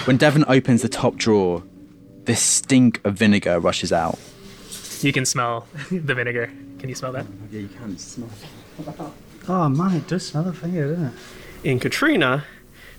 When 0.04 0.16
Devon 0.16 0.44
opens 0.46 0.82
the 0.82 0.88
top 0.88 1.16
drawer, 1.16 1.62
this 2.24 2.40
stink 2.40 3.04
of 3.04 3.14
vinegar 3.14 3.58
rushes 3.58 3.92
out. 3.92 4.18
You 5.00 5.12
can 5.12 5.24
smell 5.24 5.66
the 5.90 6.14
vinegar. 6.14 6.50
Can 6.78 6.88
you 6.88 6.94
smell 6.94 7.12
that? 7.12 7.26
Yeah, 7.50 7.60
you 7.60 7.68
can 7.68 7.98
smell. 7.98 8.30
Oh 9.50 9.66
man, 9.66 9.96
it 9.96 10.06
does 10.06 10.26
smell 10.26 10.46
of 10.46 10.58
finger, 10.58 10.90
doesn't 10.90 11.06
it? 11.06 11.12
in 11.64 11.78
Katrina, 11.80 12.44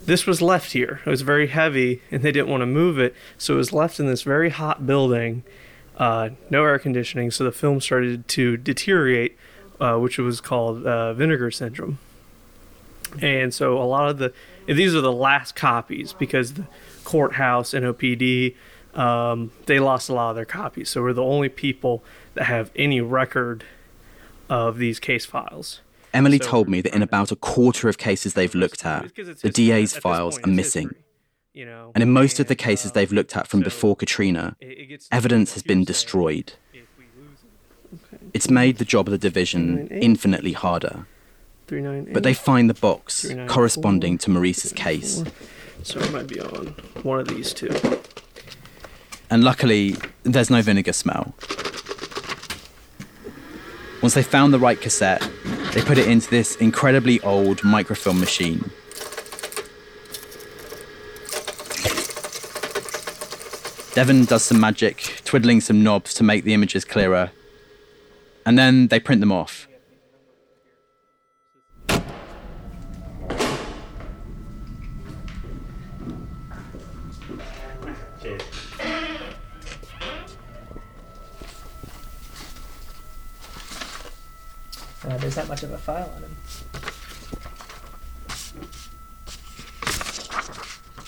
this 0.10 0.26
was 0.26 0.42
left 0.42 0.72
here. 0.72 1.02
It 1.06 1.10
was 1.10 1.22
very 1.22 1.48
heavy, 1.48 2.02
and 2.10 2.24
they 2.24 2.32
didn't 2.32 2.50
want 2.50 2.62
to 2.62 2.66
move 2.68 2.98
it, 2.98 3.16
so 3.38 3.54
it 3.54 3.58
was 3.58 3.72
left 3.72 4.00
in 4.00 4.08
this 4.08 4.24
very 4.24 4.50
hot 4.50 4.88
building, 4.88 5.44
uh, 5.98 6.30
no 6.50 6.64
air 6.64 6.80
conditioning. 6.80 7.32
So 7.32 7.44
the 7.44 7.52
film 7.52 7.80
started 7.80 8.28
to 8.30 8.58
deteriorate, 8.58 9.38
uh, 9.80 9.98
which 9.98 10.18
was 10.18 10.42
called 10.42 10.86
uh, 10.86 11.14
vinegar 11.14 11.52
syndrome. 11.52 12.00
And 13.22 13.54
so 13.54 13.82
a 13.82 13.86
lot 13.86 14.10
of 14.10 14.18
the 14.18 14.34
and 14.68 14.78
these 14.78 14.94
are 14.94 15.02
the 15.02 15.12
last 15.12 15.56
copies 15.56 16.14
because 16.14 16.54
the 16.54 16.68
courthouse, 17.04 17.74
NOPD, 17.74 18.56
um, 18.94 19.52
they 19.66 19.80
lost 19.80 20.10
a 20.10 20.14
lot 20.14 20.30
of 20.30 20.36
their 20.36 20.46
copies. 20.46 20.90
So 20.90 21.02
we're 21.02 21.14
the 21.14 21.24
only 21.24 21.50
people 21.50 22.04
that 22.36 22.44
have 22.46 22.70
any 22.76 23.02
record 23.02 23.64
of 24.48 24.78
these 24.78 25.00
case 25.00 25.26
files. 25.26 25.82
Emily 26.14 26.40
So- 26.40 26.46
told 26.50 26.70
me 26.70 26.82
that 26.82 26.94
in 26.96 27.02
about 27.02 27.32
a 27.32 27.36
quarter 27.36 27.88
of 27.90 27.98
cases 27.98 28.34
they've 28.34 28.56
looked 28.56 28.86
at, 28.86 29.14
the. 29.16 29.50
DA's 29.54 29.96
files 29.96 30.36
point, 30.36 30.48
are 30.48 30.50
missing. 30.52 30.96
you 31.54 31.66
know, 31.66 31.92
And 31.96 32.02
in 32.02 32.12
most 32.12 32.40
of 32.40 32.48
the 32.48 32.56
cases 32.56 32.92
uh, 32.92 32.94
they've 32.96 33.12
looked 33.12 33.36
at 33.36 33.48
from 33.48 33.60
so 33.62 33.66
before 33.66 33.96
Katrina, 33.96 34.56
it- 34.60 34.66
it 34.80 34.86
gets 34.88 35.10
to 35.10 35.16
evidence 35.16 35.54
has 35.54 35.64
been 35.64 35.84
destroyed. 35.84 36.54
if 36.74 36.82
we 36.98 37.06
lose 37.20 37.40
it. 37.44 38.00
Okay. 38.14 38.26
It's 38.34 38.50
made 38.50 38.78
the 38.78 38.86
job 38.86 39.08
of 39.08 39.12
the 39.12 39.18
division 39.18 39.88
infinitely 39.90 40.54
harder. 40.54 41.06
But 41.68 42.24
they 42.24 42.34
find 42.34 42.68
the 42.70 42.74
box 42.74 43.28
corresponding 43.48 44.18
to 44.20 44.32
Maurice's 44.32 44.74
case. 44.74 45.22
394. 45.22 45.86
So 45.86 46.00
it 46.00 46.12
might 46.12 46.28
be 46.28 46.40
on 46.42 46.68
one 47.04 47.20
of 47.20 47.28
these 47.28 47.54
two. 47.54 47.70
And 49.30 49.44
luckily, 49.44 49.96
there's 50.24 50.50
no 50.50 50.62
vinegar 50.64 50.94
smell. 50.94 51.36
Once 54.02 54.14
they 54.16 54.24
found 54.24 54.52
the 54.54 54.60
right 54.60 54.80
cassette, 54.82 55.22
they 55.74 55.82
put 55.82 55.98
it 55.98 56.08
into 56.08 56.30
this 56.30 56.56
incredibly 56.58 57.22
old 57.22 57.64
microfilm 57.64 58.20
machine. 58.20 58.72
Devon 63.94 64.26
does 64.26 64.44
some 64.44 64.60
magic, 64.60 65.22
twiddling 65.26 65.62
some 65.62 65.84
knobs 65.84 66.14
to 66.16 66.24
make 66.24 66.44
the 66.44 66.54
images 66.54 66.86
clearer. 66.86 67.32
And 68.46 68.58
then 68.58 68.88
they 68.88 69.00
print 69.00 69.20
them 69.20 69.32
off. 69.32 69.69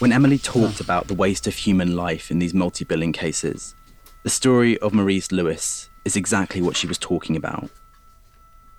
When 0.01 0.11
Emily 0.11 0.39
talked 0.39 0.79
about 0.79 1.07
the 1.07 1.13
waste 1.13 1.45
of 1.45 1.53
human 1.53 1.95
life 1.95 2.31
in 2.31 2.39
these 2.39 2.55
multi 2.55 2.83
billing 2.83 3.13
cases, 3.13 3.75
the 4.23 4.31
story 4.31 4.75
of 4.79 4.95
Maurice 4.95 5.31
Lewis 5.31 5.91
is 6.05 6.15
exactly 6.15 6.59
what 6.59 6.75
she 6.75 6.87
was 6.87 6.97
talking 6.97 7.35
about. 7.35 7.69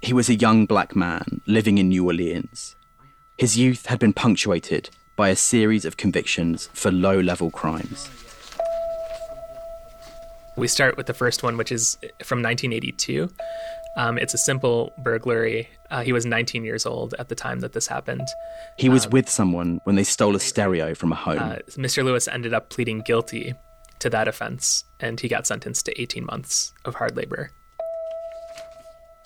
He 0.00 0.12
was 0.12 0.28
a 0.28 0.34
young 0.34 0.66
black 0.66 0.96
man 0.96 1.40
living 1.46 1.78
in 1.78 1.90
New 1.90 2.06
Orleans. 2.06 2.74
His 3.38 3.56
youth 3.56 3.86
had 3.86 4.00
been 4.00 4.12
punctuated 4.12 4.90
by 5.14 5.28
a 5.28 5.36
series 5.36 5.84
of 5.84 5.96
convictions 5.96 6.68
for 6.72 6.90
low 6.90 7.20
level 7.20 7.52
crimes. 7.52 8.10
We 10.56 10.66
start 10.66 10.96
with 10.96 11.06
the 11.06 11.14
first 11.14 11.44
one, 11.44 11.56
which 11.56 11.70
is 11.70 11.98
from 12.24 12.42
1982. 12.42 13.30
Um, 13.96 14.16
it's 14.16 14.32
a 14.32 14.38
simple 14.38 14.92
burglary. 14.98 15.68
Uh, 15.90 16.02
he 16.02 16.12
was 16.12 16.24
19 16.24 16.64
years 16.64 16.86
old 16.86 17.14
at 17.18 17.28
the 17.28 17.34
time 17.34 17.60
that 17.60 17.72
this 17.72 17.86
happened. 17.86 18.26
He 18.78 18.88
was 18.88 19.06
with 19.08 19.28
someone 19.28 19.80
when 19.84 19.96
they 19.96 20.04
stole 20.04 20.34
a 20.34 20.40
stereo 20.40 20.94
from 20.94 21.12
a 21.12 21.14
home. 21.14 21.38
Uh, 21.38 21.56
Mr. 21.72 22.02
Lewis 22.02 22.26
ended 22.26 22.54
up 22.54 22.70
pleading 22.70 23.00
guilty 23.00 23.54
to 23.98 24.08
that 24.10 24.28
offense, 24.28 24.84
and 24.98 25.20
he 25.20 25.28
got 25.28 25.46
sentenced 25.46 25.86
to 25.86 26.00
18 26.00 26.24
months 26.24 26.72
of 26.84 26.94
hard 26.94 27.16
labor. 27.16 27.50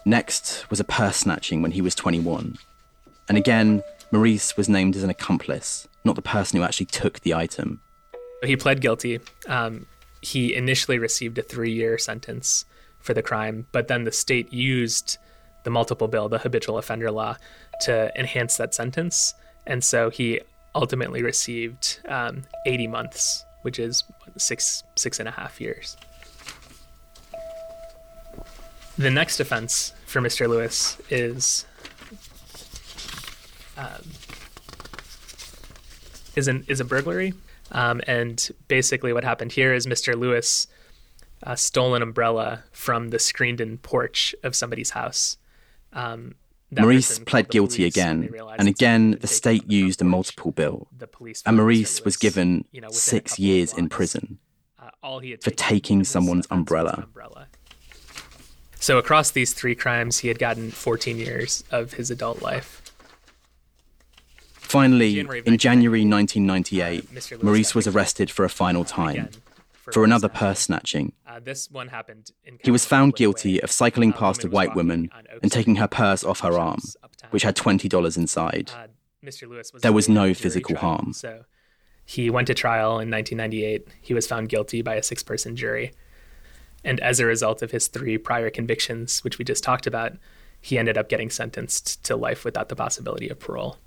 Next 0.04 0.68
was 0.68 0.80
a 0.80 0.84
purse 0.84 1.16
snatching 1.18 1.62
when 1.62 1.72
he 1.72 1.80
was 1.80 1.94
21. 1.94 2.58
And 3.28 3.38
again, 3.38 3.82
Maurice 4.12 4.56
was 4.56 4.68
named 4.68 4.96
as 4.96 5.02
an 5.02 5.10
accomplice, 5.10 5.88
not 6.04 6.14
the 6.16 6.22
person 6.22 6.58
who 6.58 6.64
actually 6.64 6.86
took 6.86 7.20
the 7.20 7.34
item. 7.34 7.80
He 8.44 8.56
pled 8.56 8.80
guilty. 8.80 9.20
Um, 9.48 9.86
he 10.20 10.54
initially 10.54 10.98
received 10.98 11.38
a 11.38 11.42
three 11.42 11.72
year 11.72 11.98
sentence 11.98 12.64
for 13.06 13.14
the 13.14 13.22
crime, 13.22 13.66
but 13.72 13.88
then 13.88 14.04
the 14.04 14.12
state 14.12 14.52
used 14.52 15.18
the 15.62 15.70
multiple 15.70 16.08
bill, 16.08 16.28
the 16.28 16.38
habitual 16.38 16.76
offender 16.78 17.10
law, 17.10 17.36
to 17.80 18.12
enhance 18.18 18.56
that 18.56 18.74
sentence. 18.74 19.34
And 19.66 19.82
so 19.82 20.10
he 20.10 20.40
ultimately 20.74 21.22
received 21.22 22.00
um, 22.08 22.42
80 22.66 22.88
months, 22.88 23.44
which 23.62 23.78
is 23.78 24.04
six 24.36 24.84
six 24.96 25.18
and 25.18 25.28
a 25.28 25.32
half 25.32 25.60
years. 25.60 25.96
The 28.98 29.10
next 29.10 29.40
offense 29.40 29.92
for 30.06 30.20
Mr. 30.20 30.48
Lewis 30.48 30.98
is 31.10 31.66
um, 33.76 34.02
is 36.34 36.48
an 36.48 36.64
is 36.68 36.80
a 36.80 36.84
burglary, 36.84 37.34
um, 37.72 38.00
and 38.06 38.50
basically 38.68 39.12
what 39.12 39.24
happened 39.24 39.52
here 39.52 39.74
is 39.74 39.86
Mr. 39.86 40.14
Lewis 40.14 40.66
uh, 41.46 41.54
stolen 41.54 42.02
umbrella 42.02 42.64
from 42.72 43.10
the 43.10 43.18
screened-in 43.18 43.78
porch 43.78 44.34
of 44.42 44.54
somebody's 44.54 44.90
house. 44.90 45.38
Um, 45.92 46.34
Maurice 46.72 47.20
pled 47.20 47.48
guilty 47.48 47.84
again, 47.84 48.28
and 48.58 48.66
again 48.68 49.12
the 49.20 49.28
state 49.28 49.70
used 49.70 50.02
a 50.02 50.04
multiple 50.04 50.50
bill, 50.50 50.88
and. 51.46 51.56
Maurice 51.56 52.04
was 52.04 52.16
given 52.16 52.64
you 52.72 52.80
know, 52.80 52.90
six 52.90 53.38
years 53.38 53.72
in 53.72 53.88
prison. 53.88 54.38
Uh, 54.78 54.90
all 55.02 55.20
he 55.20 55.30
had 55.30 55.42
for 55.44 55.52
taking 55.52 56.02
someone's 56.02 56.46
offense 56.46 56.50
was 56.50 56.50
an 56.50 56.58
umbrella. 56.58 57.02
umbrella. 57.04 57.46
So 58.80 58.98
across 58.98 59.30
these 59.30 59.54
three 59.54 59.76
crimes, 59.76 60.18
he 60.18 60.28
had 60.28 60.38
gotten 60.38 60.70
14 60.72 61.16
years 61.16 61.64
of 61.70 61.94
his 61.94 62.10
adult 62.10 62.42
life. 62.42 62.82
Finally, 64.54 65.20
in 65.20 65.58
January 65.58 66.04
1998, 66.04 67.04
1998, 67.08 67.32
uh, 67.32 67.44
Maurice 67.44 67.74
was 67.74 67.86
arrested 67.86 68.30
for 68.30 68.44
a 68.44 68.48
final 68.50 68.84
time 68.84 69.28
for 69.92 70.04
another 70.04 70.28
purse 70.28 70.60
snatching. 70.60 71.12
Uh, 71.26 71.40
this 71.40 71.70
one 71.70 71.88
happened 71.88 72.30
in 72.44 72.58
He 72.62 72.70
was 72.70 72.82
kind 72.82 72.86
of 72.86 72.86
a 72.86 72.94
found 72.96 73.16
guilty 73.16 73.62
of 73.62 73.70
cycling 73.70 74.12
Uh, 74.12 74.16
past 74.16 74.44
a 74.44 74.48
white 74.48 74.74
woman 74.74 75.10
and 75.42 75.52
taking 75.52 75.76
her 75.76 75.88
purse 75.88 76.24
off 76.24 76.40
her 76.40 76.58
arm, 76.58 76.80
which 77.30 77.42
had 77.42 77.56
$20 77.56 78.16
inside. 78.16 78.70
Uh, 78.74 78.86
Mr. 79.24 79.48
Lewis 79.48 79.72
was 79.72 79.82
There 79.82 79.92
was 79.92 80.08
no 80.08 80.34
physical 80.34 80.76
trial, 80.76 80.96
harm. 80.96 81.12
So 81.12 81.44
he 82.04 82.30
went 82.30 82.46
to 82.46 82.54
trial 82.54 83.00
in 83.00 83.10
1998. 83.10 83.88
He 84.00 84.14
was 84.14 84.26
found 84.26 84.48
guilty 84.48 84.82
by 84.82 84.94
a 84.94 85.02
six-person 85.02 85.56
jury, 85.56 85.92
and 86.84 87.00
as 87.00 87.18
a 87.18 87.26
result 87.26 87.62
of 87.62 87.72
his 87.72 87.88
three 87.88 88.18
prior 88.18 88.50
convictions, 88.50 89.24
which 89.24 89.38
we 89.38 89.44
just 89.44 89.64
talked 89.64 89.86
about, 89.86 90.12
he 90.60 90.78
ended 90.78 90.96
up 90.96 91.08
getting 91.08 91.30
sentenced 91.30 92.04
to 92.04 92.16
life 92.16 92.44
without 92.44 92.68
the 92.68 92.76
possibility 92.76 93.28
of 93.28 93.38
parole. 93.38 93.78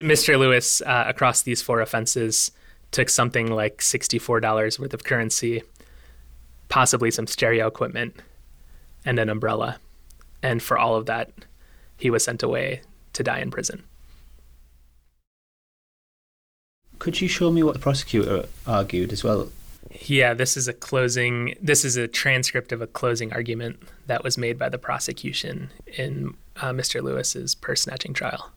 Mr. 0.00 0.36
Lewis, 0.38 0.82
uh, 0.82 1.04
across 1.06 1.42
these 1.42 1.62
four 1.62 1.80
offenses, 1.80 2.50
took 2.92 3.08
something 3.08 3.50
like 3.50 3.78
$64 3.78 4.78
worth 4.78 4.94
of 4.94 5.04
currency, 5.04 5.62
possibly 6.68 7.10
some 7.10 7.26
stereo 7.26 7.66
equipment, 7.66 8.14
and 9.04 9.18
an 9.18 9.28
umbrella. 9.28 9.78
And 10.42 10.62
for 10.62 10.78
all 10.78 10.94
of 10.94 11.06
that, 11.06 11.30
he 11.96 12.10
was 12.10 12.24
sent 12.24 12.42
away 12.42 12.82
to 13.14 13.22
die 13.22 13.40
in 13.40 13.50
prison. 13.50 13.82
Could 16.98 17.20
you 17.20 17.26
show 17.26 17.50
me 17.50 17.62
what 17.64 17.74
the 17.74 17.80
prosecutor 17.80 18.46
argued 18.66 19.12
as 19.12 19.24
well? 19.24 19.48
Yeah, 19.90 20.34
this 20.34 20.56
is 20.56 20.68
a 20.68 20.72
closing. 20.72 21.56
This 21.60 21.84
is 21.84 21.96
a 21.96 22.06
transcript 22.06 22.72
of 22.72 22.80
a 22.80 22.86
closing 22.86 23.32
argument 23.32 23.82
that 24.06 24.22
was 24.22 24.38
made 24.38 24.58
by 24.58 24.68
the 24.68 24.78
prosecution 24.78 25.70
in 25.98 26.34
uh, 26.56 26.70
Mr. 26.70 27.02
Lewis's 27.02 27.54
purse 27.54 27.82
snatching 27.82 28.14
trial 28.14 28.50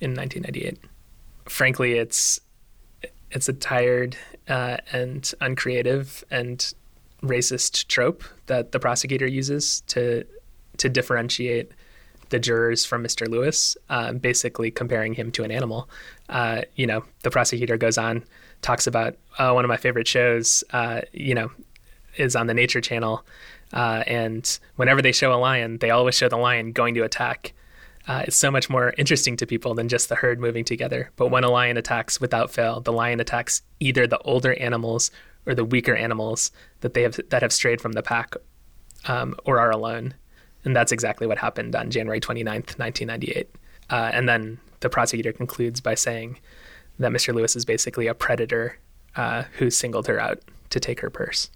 in 0.00 0.14
1998. 0.14 0.78
Frankly, 1.46 1.94
it's 1.94 2.40
it's 3.30 3.48
a 3.48 3.52
tired 3.52 4.16
uh, 4.48 4.78
and 4.92 5.32
uncreative 5.40 6.24
and 6.30 6.72
racist 7.22 7.88
trope 7.88 8.24
that 8.46 8.72
the 8.72 8.78
prosecutor 8.78 9.26
uses 9.26 9.82
to 9.82 10.24
to 10.76 10.88
differentiate 10.88 11.72
the 12.28 12.38
jurors 12.38 12.84
from 12.84 13.02
Mr. 13.02 13.28
Lewis, 13.28 13.76
uh, 13.88 14.12
basically 14.12 14.70
comparing 14.70 15.14
him 15.14 15.30
to 15.32 15.44
an 15.44 15.50
animal. 15.50 15.88
Uh, 16.28 16.62
you 16.76 16.86
know, 16.86 17.04
the 17.22 17.30
prosecutor 17.30 17.76
goes 17.76 17.98
on, 17.98 18.22
talks 18.62 18.86
about 18.86 19.16
uh, 19.38 19.52
one 19.52 19.64
of 19.64 19.68
my 19.68 19.76
favorite 19.76 20.06
shows, 20.06 20.62
uh, 20.72 21.00
you 21.12 21.34
know, 21.34 21.50
is 22.16 22.36
on 22.36 22.46
the 22.46 22.54
Nature 22.54 22.80
Channel. 22.80 23.24
Uh, 23.72 24.02
and 24.06 24.58
whenever 24.76 25.02
they 25.02 25.12
show 25.12 25.32
a 25.32 25.36
lion, 25.36 25.78
they 25.78 25.90
always 25.90 26.14
show 26.14 26.28
the 26.28 26.36
lion 26.36 26.72
going 26.72 26.94
to 26.94 27.02
attack. 27.02 27.54
Uh, 28.08 28.22
it's 28.26 28.36
so 28.36 28.50
much 28.50 28.70
more 28.70 28.94
interesting 28.96 29.36
to 29.36 29.46
people 29.46 29.74
than 29.74 29.86
just 29.86 30.08
the 30.08 30.14
herd 30.14 30.40
moving 30.40 30.64
together. 30.64 31.10
But 31.16 31.28
when 31.28 31.44
a 31.44 31.50
lion 31.50 31.76
attacks 31.76 32.18
without 32.18 32.50
fail, 32.50 32.80
the 32.80 32.92
lion 32.92 33.20
attacks 33.20 33.60
either 33.80 34.06
the 34.06 34.18
older 34.20 34.54
animals 34.54 35.10
or 35.44 35.54
the 35.54 35.64
weaker 35.64 35.94
animals 35.94 36.50
that 36.80 36.94
they 36.94 37.02
have 37.02 37.20
that 37.28 37.42
have 37.42 37.52
strayed 37.52 37.82
from 37.82 37.92
the 37.92 38.02
pack 38.02 38.34
um, 39.06 39.36
or 39.44 39.60
are 39.60 39.70
alone. 39.70 40.14
And 40.64 40.74
that's 40.74 40.90
exactly 40.90 41.26
what 41.26 41.36
happened 41.36 41.76
on 41.76 41.90
January 41.90 42.18
29th, 42.18 42.78
1998. 42.78 43.54
Uh, 43.90 44.10
and 44.12 44.26
then 44.26 44.58
the 44.80 44.88
prosecutor 44.88 45.32
concludes 45.32 45.80
by 45.80 45.94
saying 45.94 46.38
that 46.98 47.12
Mr. 47.12 47.34
Lewis 47.34 47.56
is 47.56 47.66
basically 47.66 48.06
a 48.06 48.14
predator 48.14 48.78
uh, 49.16 49.44
who 49.58 49.70
singled 49.70 50.06
her 50.06 50.18
out 50.18 50.40
to 50.70 50.80
take 50.80 51.00
her 51.00 51.10
purse. 51.10 51.50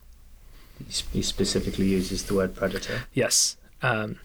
He 1.13 1.23
specifically 1.23 1.87
uses 1.87 2.25
the 2.25 2.35
word 2.35 2.55
predator. 2.55 3.05
Yes. 3.13 3.57
Um, 3.83 4.19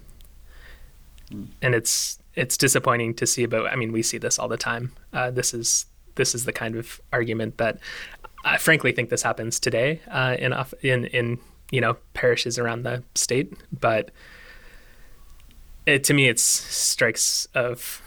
and 1.61 1.75
it's 1.75 2.19
it's 2.35 2.57
disappointing 2.57 3.15
to 3.15 3.25
see, 3.25 3.45
but 3.45 3.65
I 3.65 3.75
mean, 3.75 3.91
we 3.91 4.03
see 4.03 4.17
this 4.17 4.37
all 4.37 4.47
the 4.47 4.57
time. 4.57 4.93
Uh, 5.11 5.31
this 5.31 5.53
is 5.53 5.85
this 6.15 6.35
is 6.35 6.45
the 6.45 6.53
kind 6.53 6.75
of 6.75 7.01
argument 7.11 7.57
that 7.57 7.79
I 8.45 8.57
frankly 8.57 8.91
think 8.91 9.09
this 9.09 9.23
happens 9.23 9.59
today 9.59 10.01
uh, 10.09 10.35
in 10.39 10.53
in 10.81 11.05
in 11.05 11.39
you 11.71 11.81
know 11.81 11.97
parishes 12.13 12.57
around 12.57 12.83
the 12.83 13.03
state, 13.15 13.53
but 13.77 14.11
it, 15.85 16.03
to 16.05 16.13
me, 16.13 16.27
it's 16.27 16.43
strikes 16.43 17.47
of 17.55 18.01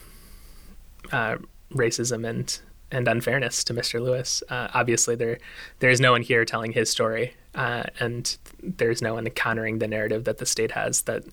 uh, 1.13 1.37
racism 1.73 2.29
and 2.29 2.61
and 2.93 3.07
unfairness 3.07 3.63
to 3.65 3.75
Mr. 3.75 4.01
Lewis. 4.01 4.43
Uh, 4.49 4.69
obviously, 4.75 5.15
there 5.15 5.39
there 5.81 5.91
is 5.91 6.01
no 6.01 6.13
one 6.13 6.23
here 6.23 6.45
telling 6.45 6.73
his 6.73 6.91
story, 6.91 7.35
uh, 7.55 7.85
and 7.99 8.37
there's 8.63 9.03
no 9.03 9.15
one 9.15 9.29
countering 9.31 9.79
the 9.79 9.89
narrative 9.89 10.25
that 10.25 10.39
the 10.39 10.47
state 10.47 10.73
has 10.73 11.03
that 11.03 11.25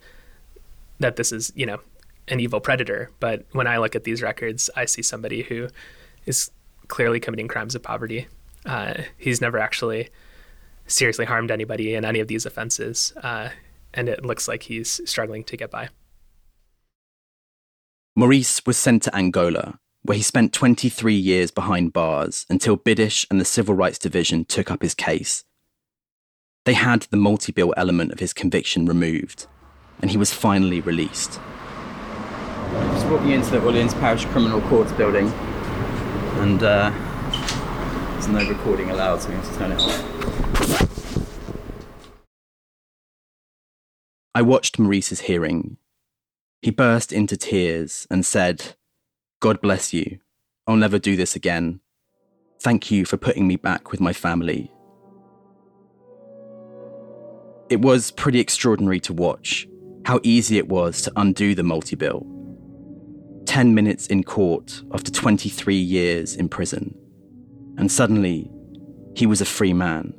that 0.99 1.15
this 1.15 1.31
is 1.31 1.51
you 1.55 1.65
know 1.65 1.79
an 2.27 2.39
evil 2.39 2.59
predator. 2.59 3.11
But 3.19 3.45
when 3.51 3.67
I 3.67 3.77
look 3.77 3.95
at 3.95 4.03
these 4.03 4.21
records, 4.21 4.69
I 4.75 4.85
see 4.85 5.01
somebody 5.01 5.43
who 5.43 5.67
is 6.25 6.51
clearly 6.87 7.19
committing 7.19 7.47
crimes 7.47 7.75
of 7.75 7.83
poverty. 7.83 8.27
Uh, 8.65 8.95
he's 9.17 9.41
never 9.41 9.57
actually 9.57 10.09
seriously 10.87 11.25
harmed 11.25 11.51
anybody 11.51 11.95
in 11.95 12.05
any 12.05 12.19
of 12.19 12.27
these 12.27 12.45
offenses, 12.45 13.13
uh, 13.23 13.49
and 13.93 14.09
it 14.09 14.25
looks 14.25 14.47
like 14.47 14.63
he's 14.63 15.01
struggling 15.05 15.43
to 15.45 15.57
get 15.57 15.71
by. 15.71 15.89
Maurice 18.15 18.65
was 18.65 18.77
sent 18.77 19.03
to 19.03 19.15
Angola, 19.15 19.79
where 20.01 20.17
he 20.17 20.23
spent 20.23 20.53
23 20.53 21.13
years 21.13 21.51
behind 21.51 21.93
bars 21.93 22.45
until 22.49 22.77
Bidish 22.77 23.25
and 23.29 23.39
the 23.39 23.45
Civil 23.45 23.75
Rights 23.75 23.99
Division 23.99 24.45
took 24.45 24.71
up 24.71 24.81
his 24.81 24.95
case. 24.95 25.43
They 26.65 26.73
had 26.73 27.03
the 27.03 27.17
multi 27.17 27.51
bill 27.51 27.73
element 27.77 28.11
of 28.11 28.19
his 28.19 28.33
conviction 28.33 28.85
removed, 28.85 29.47
and 30.01 30.11
he 30.11 30.17
was 30.17 30.33
finally 30.33 30.81
released. 30.81 31.39
Just 32.71 33.07
walking 33.07 33.31
into 33.31 33.49
the 33.51 33.63
Orleans 33.63 33.93
Parish 33.95 34.25
Criminal 34.25 34.61
Courts 34.61 34.91
building, 34.91 35.27
and 36.37 36.61
uh, 36.61 36.91
there's 38.13 38.27
no 38.27 38.47
recording 38.47 38.89
allowed, 38.89 39.21
so 39.21 39.29
we 39.29 39.35
have 39.35 39.51
to 39.51 39.57
turn 39.57 39.71
it 39.71 39.79
off. 39.79 40.17
I 44.35 44.41
watched 44.41 44.77
Maurice's 44.77 45.21
hearing. 45.21 45.77
He 46.61 46.69
burst 46.69 47.11
into 47.11 47.37
tears 47.37 48.05
and 48.11 48.25
said, 48.25 48.75
God 49.39 49.61
bless 49.61 49.93
you. 49.93 50.19
I'll 50.67 50.75
never 50.75 50.99
do 50.99 51.15
this 51.15 51.35
again. 51.35 51.79
Thank 52.59 52.91
you 52.91 53.05
for 53.05 53.17
putting 53.17 53.47
me 53.47 53.55
back 53.55 53.91
with 53.91 53.99
my 53.99 54.13
family. 54.13 54.71
It 57.69 57.81
was 57.81 58.11
pretty 58.11 58.39
extraordinary 58.39 58.99
to 59.01 59.13
watch 59.13 59.67
how 60.07 60.21
easy 60.23 60.57
it 60.57 60.69
was 60.69 61.01
to 61.01 61.11
undo 61.17 61.53
the 61.53 61.63
multi 61.63 61.93
bill. 61.93 62.25
10 63.45 63.75
minutes 63.75 64.07
in 64.07 64.23
court 64.23 64.81
after 64.93 65.11
23 65.11 65.75
years 65.75 66.33
in 66.33 66.47
prison. 66.47 66.97
And 67.77 67.91
suddenly, 67.91 68.49
he 69.17 69.25
was 69.25 69.41
a 69.41 69.45
free 69.45 69.73
man. 69.73 70.13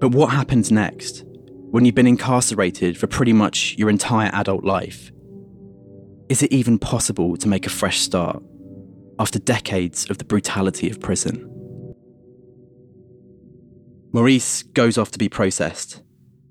But 0.00 0.12
what 0.12 0.28
happens 0.28 0.72
next 0.72 1.22
when 1.70 1.84
you've 1.84 1.94
been 1.94 2.06
incarcerated 2.06 2.96
for 2.96 3.06
pretty 3.06 3.34
much 3.34 3.74
your 3.76 3.90
entire 3.90 4.30
adult 4.32 4.64
life? 4.64 5.12
Is 6.30 6.42
it 6.42 6.50
even 6.50 6.78
possible 6.78 7.36
to 7.36 7.46
make 7.46 7.66
a 7.66 7.76
fresh 7.80 8.00
start 8.00 8.42
after 9.18 9.38
decades 9.38 10.08
of 10.08 10.16
the 10.16 10.24
brutality 10.24 10.88
of 10.88 10.98
prison? 10.98 11.46
Maurice 14.14 14.62
goes 14.62 14.96
off 14.96 15.10
to 15.10 15.18
be 15.18 15.28
processed, 15.28 16.00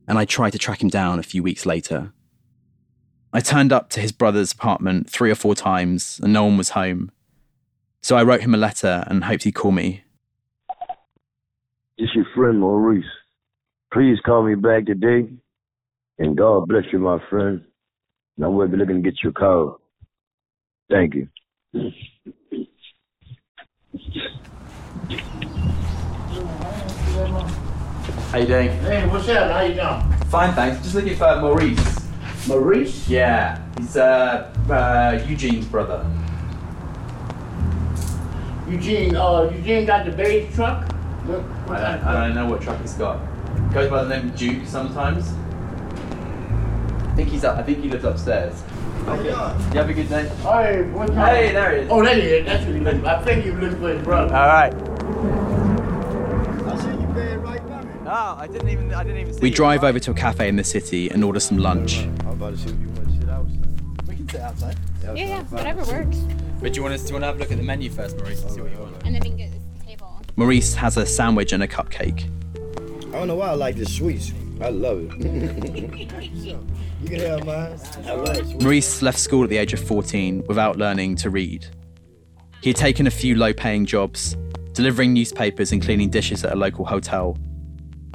and 0.09 0.17
I 0.17 0.25
tried 0.25 0.49
to 0.49 0.57
track 0.57 0.81
him 0.81 0.89
down 0.89 1.19
a 1.19 1.23
few 1.23 1.43
weeks 1.43 1.67
later. 1.67 2.11
I 3.31 3.41
turned 3.41 3.71
up 3.71 3.91
to 3.91 3.99
his 3.99 4.11
brother's 4.11 4.51
apartment 4.51 5.07
three 5.07 5.29
or 5.29 5.35
four 5.35 5.53
times, 5.53 6.19
and 6.23 6.33
no 6.33 6.43
one 6.43 6.57
was 6.57 6.71
home. 6.71 7.11
So 8.01 8.17
I 8.17 8.23
wrote 8.23 8.41
him 8.41 8.55
a 8.55 8.57
letter 8.57 9.03
and 9.05 9.23
hoped 9.23 9.43
he'd 9.43 9.51
call 9.51 9.71
me. 9.71 10.03
It's 11.99 12.15
your 12.15 12.25
friend 12.35 12.59
Maurice. 12.59 13.05
Please 13.93 14.17
call 14.25 14.43
me 14.43 14.55
back 14.55 14.87
today. 14.87 15.29
And 16.17 16.35
God 16.35 16.67
bless 16.67 16.85
you, 16.91 16.97
my 16.97 17.19
friend. 17.29 17.63
And 18.37 18.45
I 18.45 18.47
will 18.47 18.67
be 18.67 18.77
looking 18.77 19.03
to 19.03 19.11
get 19.11 19.19
you 19.23 19.29
a 19.29 19.33
call. 19.33 19.79
Thank 20.89 21.13
you. 21.13 21.27
How 28.29 28.37
you 28.37 28.45
doing? 28.45 28.69
Hey, 28.81 29.07
what's 29.07 29.27
up? 29.29 29.51
How 29.51 29.61
you 29.61 29.73
doing? 29.73 30.19
Fine, 30.29 30.53
thanks. 30.53 30.83
Just 30.83 30.93
looking 30.93 31.15
for 31.15 31.41
Maurice. 31.41 32.07
Maurice? 32.47 33.09
Yeah, 33.09 33.59
he's 33.75 33.97
uh, 33.97 34.53
uh, 34.69 35.19
Eugene's 35.27 35.65
brother. 35.65 36.05
Eugene, 38.69 39.15
uh, 39.15 39.49
Eugene 39.51 39.87
got 39.87 40.05
the 40.05 40.11
beige 40.11 40.53
truck? 40.53 40.87
Look, 41.25 41.43
I 41.69 41.79
don't, 41.79 42.03
I 42.03 42.27
don't 42.27 42.35
know 42.35 42.45
what 42.45 42.61
truck 42.61 42.79
he's 42.81 42.93
got. 42.93 43.19
Goes 43.73 43.89
by 43.89 44.03
the 44.03 44.09
name 44.15 44.29
Duke 44.35 44.67
sometimes. 44.67 45.33
I 47.07 47.13
think 47.15 47.29
he's 47.29 47.43
up. 47.43 47.57
I 47.57 47.63
think 47.63 47.79
he 47.79 47.89
lives 47.89 48.05
upstairs. 48.05 48.61
Okay. 49.07 49.29
You 49.29 49.33
have 49.33 49.89
a 49.89 49.93
good 49.93 50.07
day. 50.07 50.27
Hey? 50.27 50.83
Hey, 51.15 51.51
there 51.51 51.71
he 51.75 51.81
is. 51.81 51.87
Oh, 51.89 52.03
there 52.03 52.13
he 52.13 52.21
is. 52.21 52.45
That's 52.45 52.63
what 52.63 52.75
he 52.75 52.79
looking 52.81 53.01
for. 53.01 53.07
I 53.07 53.23
think 53.23 53.43
he 53.43 53.49
was 53.49 53.59
looking 53.59 53.79
for 53.79 53.89
his 53.91 54.03
brother. 54.03 54.35
All 54.35 54.47
right. 54.47 54.73
I 56.67 56.77
see 56.79 56.91
you 56.91 57.07
paying 57.15 57.41
right 57.41 57.67
by 57.67 57.83
me. 57.83 57.91
Oh, 58.11 58.37
I 58.39 58.47
didn't 58.47 58.69
even. 58.69 58.91
I 58.91 59.03
didn't 59.03 59.19
even 59.19 59.33
see. 59.35 59.39
We 59.39 59.49
you. 59.49 59.55
drive 59.55 59.83
over 59.83 59.99
to 59.99 60.09
a 60.09 60.13
cafe 60.15 60.47
in 60.47 60.55
the 60.55 60.63
city 60.63 61.11
and 61.11 61.23
order 61.23 61.39
some 61.39 61.59
lunch. 61.59 61.99
I'm 62.21 62.29
about 62.29 62.53
to 62.53 62.57
see 62.57 62.69
if 62.71 62.79
you 62.79 62.87
want 62.87 63.07
to 63.07 63.19
sit 63.19 63.29
outside. 63.29 64.07
We 64.07 64.15
can 64.15 64.29
sit 64.29 64.41
outside. 64.41 64.77
Yeah, 65.03 65.13
yeah, 65.13 65.43
whatever 65.43 65.83
works. 65.83 66.17
But 66.59 66.73
do 66.73 66.77
you 66.77 66.81
want 66.81 66.95
us? 66.95 67.03
Do 67.03 67.09
you 67.09 67.13
want 67.13 67.21
to 67.21 67.27
have 67.27 67.35
a 67.35 67.39
look 67.39 67.51
at 67.51 67.57
the 67.57 67.63
menu 67.63 67.91
first, 67.91 68.17
Maurice, 68.17 68.41
and 68.41 68.51
see 68.51 68.61
what 68.61 68.71
you 68.71 68.79
want? 68.79 68.95
And 69.05 69.13
then 69.13 69.21
we 69.21 69.29
can 69.29 69.37
get 69.37 69.51
this 69.51 69.85
table. 69.85 70.21
Maurice 70.37 70.73
has 70.73 70.97
a 70.97 71.05
sandwich 71.05 71.53
and 71.53 71.61
a 71.61 71.67
cupcake. 71.67 72.27
I 73.09 73.11
don't 73.11 73.27
know 73.27 73.35
why 73.35 73.49
I 73.49 73.53
like 73.53 73.75
this 73.75 73.95
sweets. 73.95 74.33
I 74.59 74.69
love 74.69 75.01
it. 75.03 75.11
you 75.99 77.09
can 77.09 77.19
have 77.19 77.45
mine. 77.45 77.79
I 78.05 78.13
love 78.13 78.37
it. 78.37 78.63
Maurice 78.63 79.03
left 79.03 79.19
school 79.19 79.43
at 79.43 79.51
the 79.51 79.57
age 79.57 79.73
of 79.73 79.83
14 79.83 80.45
without 80.47 80.77
learning 80.77 81.15
to 81.17 81.29
read. 81.29 81.67
He 82.63 82.71
had 82.71 82.75
taken 82.75 83.05
a 83.05 83.11
few 83.11 83.35
low 83.35 83.53
paying 83.53 83.85
jobs, 83.85 84.35
delivering 84.73 85.13
newspapers 85.13 85.71
and 85.71 85.79
cleaning 85.79 86.09
dishes 86.09 86.43
at 86.43 86.53
a 86.53 86.55
local 86.55 86.85
hotel. 86.85 87.37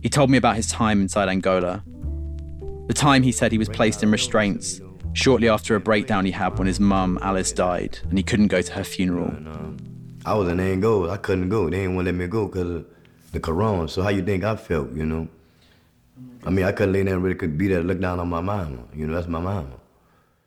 He 0.05 0.11
told 0.11 0.29
me 0.29 0.37
about 0.37 0.57
his 0.57 0.67
time 0.67 1.01
inside 1.01 1.31
Angola. 1.31 1.83
The 2.89 2.95
time 2.95 3.23
he 3.23 3.33
said 3.33 3.53
he 3.53 3.59
was 3.59 3.71
placed 3.71 4.03
in 4.03 4.11
restraints 4.11 4.83
shortly 5.15 5.49
after 5.49 5.75
a 5.75 5.81
breakdown 5.81 6.27
he 6.27 6.31
had 6.31 6.59
when 6.59 6.67
his 6.67 6.79
mum, 6.79 7.19
Alice, 7.23 7.53
died 7.53 8.01
and 8.11 8.19
he 8.19 8.23
couldn't 8.23 8.49
go 8.49 8.61
to 8.61 8.73
her 8.75 8.85
funeral. 8.85 9.35
I 10.27 10.35
was 10.35 10.51
in 10.51 10.61
Angola. 10.61 11.11
I 11.11 11.17
couldn't 11.17 11.49
go. 11.49 11.71
They 11.71 11.79
didn't 11.79 11.95
want 11.95 12.05
to 12.05 12.13
let 12.13 12.19
me 12.19 12.27
go 12.27 12.49
because 12.49 12.71
of 12.71 12.87
the 13.33 13.41
corona. 13.41 13.89
So 13.89 14.03
how 14.03 14.11
you 14.11 14.23
think 14.23 14.45
I 14.45 14.57
felt, 14.57 14.93
you 14.93 15.07
know? 15.07 15.27
I 16.45 16.51
mean, 16.51 16.67
I 16.67 16.73
couldn't 16.73 16.93
lay 16.93 17.03
there 17.03 17.15
and 17.15 17.23
really 17.25 17.37
could 17.37 17.57
be 17.57 17.69
there 17.69 17.81
to 17.81 17.89
look 17.89 17.99
down 17.99 18.21
on 18.21 18.29
my 18.29 18.43
mama. 18.43 18.85
You 18.95 19.07
know, 19.07 19.15
that's 19.15 19.27
my 19.27 19.41
mama. 19.41 19.71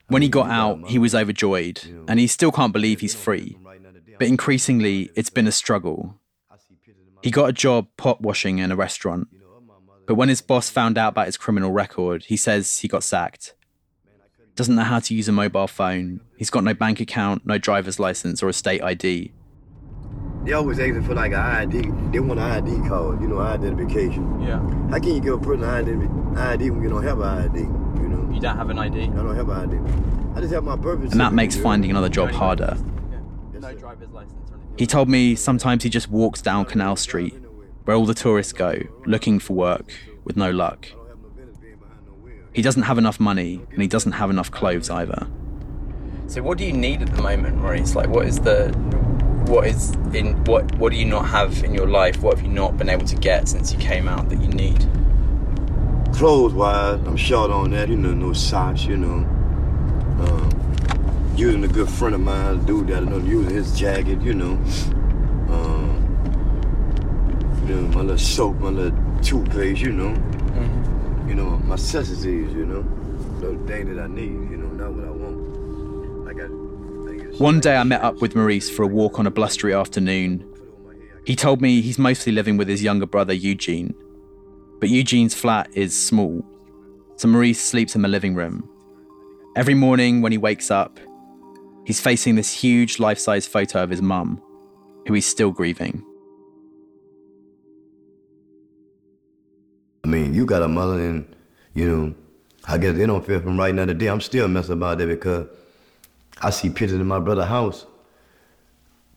When 0.07 0.21
he 0.21 0.29
got 0.29 0.51
out, 0.51 0.87
he 0.87 0.99
was 0.99 1.15
overjoyed, 1.15 1.81
and 2.07 2.19
he 2.19 2.27
still 2.27 2.51
can't 2.51 2.71
believe 2.71 2.99
he's 2.99 3.15
free. 3.15 3.57
But 4.19 4.27
increasingly, 4.27 5.09
it's 5.15 5.31
been 5.31 5.47
a 5.47 5.51
struggle. 5.51 6.19
He 7.23 7.31
got 7.31 7.49
a 7.49 7.53
job 7.53 7.87
pot 7.97 8.21
washing 8.21 8.59
in 8.59 8.71
a 8.71 8.75
restaurant. 8.75 9.29
But 10.07 10.15
when 10.15 10.29
his 10.29 10.41
boss 10.41 10.69
found 10.69 10.97
out 10.97 11.09
about 11.09 11.25
his 11.27 11.37
criminal 11.37 11.71
record, 11.71 12.23
he 12.25 12.37
says 12.37 12.79
he 12.79 12.87
got 12.87 13.03
sacked. 13.03 13.53
Doesn't 14.55 14.73
know 14.73 14.83
how 14.83 14.99
to 14.99 15.13
use 15.13 15.27
a 15.27 15.31
mobile 15.31 15.67
phone. 15.67 16.21
He's 16.37 16.49
got 16.49 16.63
no 16.63 16.73
bank 16.73 16.99
account, 16.99 17.45
no 17.45 17.57
driver's 17.59 17.99
license, 17.99 18.41
or 18.41 18.49
a 18.49 18.53
state 18.53 18.81
ID. 18.81 19.31
They 20.45 20.53
always 20.53 20.79
asking 20.79 21.03
for 21.03 21.13
like 21.13 21.33
an 21.33 21.39
ID. 21.39 21.81
They 22.11 22.19
want 22.21 22.39
an 22.39 22.65
ID 22.65 22.87
card, 22.87 23.21
you 23.21 23.27
know, 23.27 23.39
identification. 23.39 24.41
Yeah. 24.41 24.59
How 24.89 24.97
can 24.99 25.13
you 25.15 25.19
give 25.19 25.33
a 25.33 25.37
person 25.39 25.63
an 25.63 26.37
ID 26.37 26.71
when 26.71 26.81
you 26.81 26.89
don't 26.89 27.03
have 27.03 27.19
an 27.19 27.49
ID? 27.49 27.59
You 27.59 28.07
know, 28.09 28.33
You 28.33 28.39
don't 28.39 28.57
have 28.57 28.69
an 28.69 28.79
ID? 28.79 29.01
I 29.01 29.05
don't 29.07 29.35
have 29.35 29.49
an 29.49 29.73
ID. 29.73 30.37
I 30.37 30.41
just 30.41 30.53
have 30.53 30.63
my 30.63 30.77
birth 30.77 31.01
And 31.11 31.19
that 31.19 31.33
makes 31.33 31.55
certificate. 31.55 31.63
finding 31.63 31.91
another 31.91 32.09
job 32.09 32.31
harder. 32.31 32.77
No 33.59 33.73
driver's 33.73 34.09
license 34.11 34.49
or 34.49 34.55
anything. 34.55 34.73
He 34.77 34.85
told 34.87 35.09
me 35.09 35.35
sometimes 35.35 35.83
he 35.83 35.89
just 35.89 36.09
walks 36.09 36.41
down 36.41 36.63
Canal 36.65 36.95
Street, 36.95 37.35
where 37.87 37.95
all 37.95 38.05
the 38.05 38.13
tourists 38.13 38.51
go, 38.51 38.77
looking 39.05 39.39
for 39.39 39.53
work, 39.53 39.93
with 40.25 40.35
no 40.35 40.51
luck. 40.51 40.89
He 42.51 42.61
doesn't 42.61 42.83
have 42.83 42.97
enough 42.97 43.17
money, 43.17 43.61
and 43.71 43.81
he 43.81 43.87
doesn't 43.87 44.11
have 44.11 44.29
enough 44.29 44.51
clothes 44.51 44.89
either. 44.89 45.25
So 46.27 46.41
what 46.41 46.57
do 46.57 46.65
you 46.65 46.73
need 46.73 47.01
at 47.01 47.15
the 47.15 47.21
moment, 47.21 47.55
Maurice? 47.55 47.95
Like 47.95 48.09
what 48.09 48.25
is 48.25 48.39
the 48.39 48.73
what 49.47 49.67
is 49.67 49.91
in 50.13 50.43
what 50.43 50.75
what 50.75 50.91
do 50.91 50.97
you 50.97 51.05
not 51.05 51.27
have 51.27 51.63
in 51.63 51.73
your 51.73 51.87
life? 51.87 52.21
What 52.21 52.35
have 52.35 52.45
you 52.45 52.51
not 52.51 52.77
been 52.77 52.89
able 52.89 53.05
to 53.05 53.15
get 53.15 53.47
since 53.47 53.71
you 53.71 53.79
came 53.79 54.09
out 54.09 54.27
that 54.27 54.41
you 54.41 54.49
need? 54.49 54.85
Clothes 56.13 56.53
wise, 56.53 56.99
I'm 57.07 57.15
short 57.15 57.51
on 57.51 57.71
that. 57.71 57.87
You 57.87 57.95
know, 57.95 58.13
no 58.13 58.33
socks. 58.33 58.83
You 58.83 58.97
know, 58.97 59.23
um, 60.25 61.33
using 61.37 61.63
a 61.63 61.69
good 61.69 61.89
friend 61.89 62.15
of 62.15 62.19
mine, 62.19 62.55
a 62.55 62.57
dude 62.65 62.87
that 62.87 63.03
I 63.03 63.05
know, 63.05 63.19
using 63.19 63.55
his 63.55 63.79
jacket. 63.79 64.21
You 64.21 64.33
know, 64.33 64.51
um, 65.49 65.96
you 67.67 67.75
know, 67.75 67.87
my 67.89 68.01
little 68.01 68.17
soap, 68.17 68.55
my 68.57 68.69
little 68.69 68.97
toothpaste. 69.21 69.81
You 69.81 69.91
know, 69.91 70.09
mm-hmm. 70.09 71.29
you 71.29 71.35
know, 71.35 71.49
my 71.49 71.75
necessities. 71.75 72.51
You 72.53 72.65
know, 72.65 72.85
little 73.39 73.67
thing 73.67 73.95
that 73.95 74.03
I 74.03 74.07
need. 74.07 74.49
You 74.51 74.57
know, 74.57 74.67
not 74.67 74.93
what 74.93 75.05
I 75.05 75.11
want. 75.11 76.29
I 76.29 76.33
got. 76.33 77.39
One 77.39 77.59
day 77.59 77.75
I 77.75 77.83
met 77.83 78.01
up 78.01 78.21
with 78.21 78.35
Maurice 78.35 78.69
for 78.69 78.83
a 78.83 78.87
walk 78.87 79.19
on 79.19 79.27
a 79.27 79.31
blustery 79.31 79.73
afternoon. 79.73 80.43
He 81.25 81.35
told 81.35 81.61
me 81.61 81.81
he's 81.81 81.99
mostly 81.99 82.31
living 82.31 82.57
with 82.57 82.69
his 82.69 82.81
younger 82.81 83.05
brother 83.05 83.33
Eugene. 83.33 83.93
But 84.79 84.89
Eugene's 84.89 85.33
flat 85.33 85.69
is 85.73 85.93
small, 85.95 86.45
so 87.15 87.27
Maurice 87.27 87.59
sleeps 87.59 87.95
in 87.95 88.01
the 88.01 88.07
living 88.07 88.35
room. 88.35 88.69
Every 89.55 89.73
morning 89.73 90.21
when 90.21 90.31
he 90.31 90.37
wakes 90.37 90.69
up, 90.69 90.99
he's 91.83 91.99
facing 91.99 92.35
this 92.35 92.53
huge 92.53 92.99
life 92.99 93.17
size 93.17 93.47
photo 93.47 93.83
of 93.83 93.89
his 93.89 94.01
mum, 94.01 94.41
who 95.07 95.15
he's 95.15 95.25
still 95.25 95.51
grieving. 95.51 96.05
I 100.07 100.09
mean, 100.09 100.33
you 100.33 100.45
got 100.45 100.61
a 100.61 100.69
mother, 100.69 101.01
and 101.01 101.35
you 101.73 101.85
know, 101.85 102.15
I 102.65 102.77
guess 102.77 102.95
they 102.95 103.05
don't 103.05 103.25
feel 103.25 103.41
from 103.41 103.59
right 103.59 103.75
now 103.75 103.83
today. 103.83 104.07
I'm 104.07 104.21
still 104.21 104.47
messing 104.47 104.71
about 104.71 104.99
that 104.99 105.07
because 105.07 105.47
I 106.41 106.49
see 106.49 106.69
pictures 106.69 106.93
in 106.93 107.05
my 107.05 107.19
brother's 107.19 107.49
house, 107.49 107.85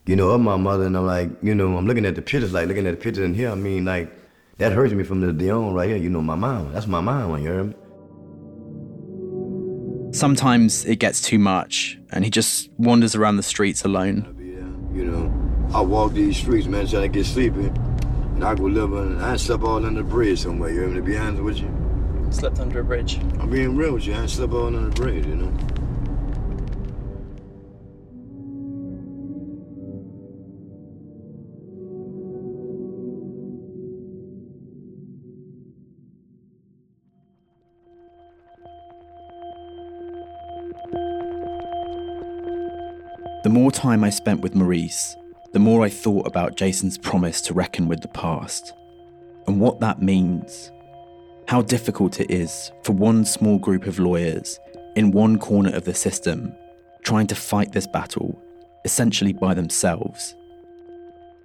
you 0.05 0.17
know, 0.17 0.31
of 0.31 0.41
my 0.41 0.57
mother, 0.57 0.83
and 0.83 0.97
I'm 0.97 1.05
like, 1.05 1.29
you 1.41 1.55
know, 1.55 1.77
I'm 1.77 1.87
looking 1.87 2.05
at 2.05 2.15
the 2.15 2.21
pictures, 2.21 2.51
like 2.51 2.67
looking 2.67 2.85
at 2.87 2.91
the 2.91 2.97
pictures 2.97 3.23
in 3.23 3.33
here. 3.33 3.51
I 3.51 3.55
mean, 3.55 3.85
like, 3.85 4.11
that 4.57 4.73
hurts 4.73 4.93
me 4.93 5.05
from 5.05 5.21
the 5.21 5.31
Dion 5.31 5.73
right 5.73 5.87
here. 5.87 5.95
You 5.95 6.09
know, 6.09 6.21
my 6.21 6.35
mom. 6.35 6.73
That's 6.73 6.87
my 6.87 6.99
mom. 6.99 7.41
You 7.41 7.49
hear 7.49 7.63
me? 7.63 7.73
Sometimes 10.13 10.83
it 10.83 10.97
gets 10.97 11.21
too 11.21 11.39
much, 11.39 11.97
and 12.11 12.25
he 12.25 12.29
just 12.29 12.69
wanders 12.77 13.15
around 13.15 13.37
the 13.37 13.43
streets 13.43 13.85
alone. 13.85 14.25
You 14.93 15.05
know, 15.05 15.69
I 15.73 15.79
walk 15.79 16.11
these 16.11 16.35
streets, 16.35 16.67
man, 16.67 16.85
trying 16.85 17.03
to 17.03 17.07
get 17.07 17.25
sleepy, 17.25 17.71
and 18.41 18.49
I 18.49 18.55
go 18.55 18.63
live 18.63 18.91
on. 18.91 19.21
I 19.21 19.35
slept 19.37 19.61
all 19.61 19.85
under 19.85 20.01
the 20.01 20.03
bridge 20.03 20.39
somewhere. 20.39 20.71
You 20.71 20.79
hear 20.79 20.89
me? 20.89 20.95
To 20.95 21.01
be 21.03 21.15
honest 21.15 21.43
with 21.43 21.59
you, 21.59 22.27
Slept 22.31 22.59
under 22.59 22.79
a 22.79 22.83
bridge. 22.83 23.19
I'm 23.39 23.51
being 23.51 23.75
real 23.75 23.93
with 23.93 24.07
you. 24.07 24.15
I 24.15 24.25
slept 24.25 24.51
all 24.53 24.65
under 24.65 24.79
the 24.79 24.89
bridge. 24.89 25.27
You 25.27 25.35
know. 25.35 25.51
The 43.43 43.49
more 43.49 43.71
time 43.71 44.03
I 44.03 44.09
spent 44.09 44.41
with 44.41 44.55
Maurice, 44.55 45.15
the 45.53 45.59
more 45.59 45.83
I 45.83 45.89
thought 45.89 46.27
about 46.27 46.55
Jason's 46.55 46.97
promise 46.97 47.41
to 47.41 47.53
reckon 47.53 47.87
with 47.87 48.01
the 48.01 48.07
past 48.07 48.73
and 49.47 49.59
what 49.59 49.79
that 49.79 50.01
means. 50.01 50.71
How 51.47 51.61
difficult 51.61 52.21
it 52.21 52.31
is 52.31 52.71
for 52.83 52.93
one 52.93 53.25
small 53.25 53.57
group 53.57 53.85
of 53.85 53.99
lawyers 53.99 54.59
in 54.95 55.11
one 55.11 55.37
corner 55.37 55.73
of 55.75 55.83
the 55.83 55.93
system 55.93 56.55
trying 57.03 57.27
to 57.27 57.35
fight 57.35 57.71
this 57.71 57.87
battle 57.87 58.41
essentially 58.85 59.33
by 59.33 59.53
themselves. 59.53 60.35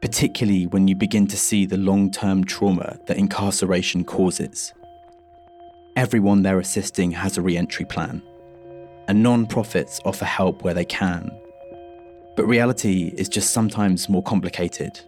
Particularly 0.00 0.66
when 0.66 0.86
you 0.88 0.94
begin 0.94 1.26
to 1.26 1.36
see 1.36 1.66
the 1.66 1.76
long 1.76 2.10
term 2.10 2.44
trauma 2.44 2.98
that 3.06 3.16
incarceration 3.16 4.04
causes. 4.04 4.72
Everyone 5.96 6.42
they're 6.42 6.60
assisting 6.60 7.10
has 7.12 7.38
a 7.38 7.42
re 7.42 7.56
entry 7.56 7.86
plan, 7.86 8.22
and 9.08 9.22
non 9.22 9.46
profits 9.46 9.98
offer 10.04 10.26
help 10.26 10.62
where 10.62 10.74
they 10.74 10.84
can. 10.84 11.30
But 12.36 12.46
reality 12.46 13.14
is 13.16 13.30
just 13.30 13.50
sometimes 13.52 14.10
more 14.10 14.22
complicated. 14.22 15.00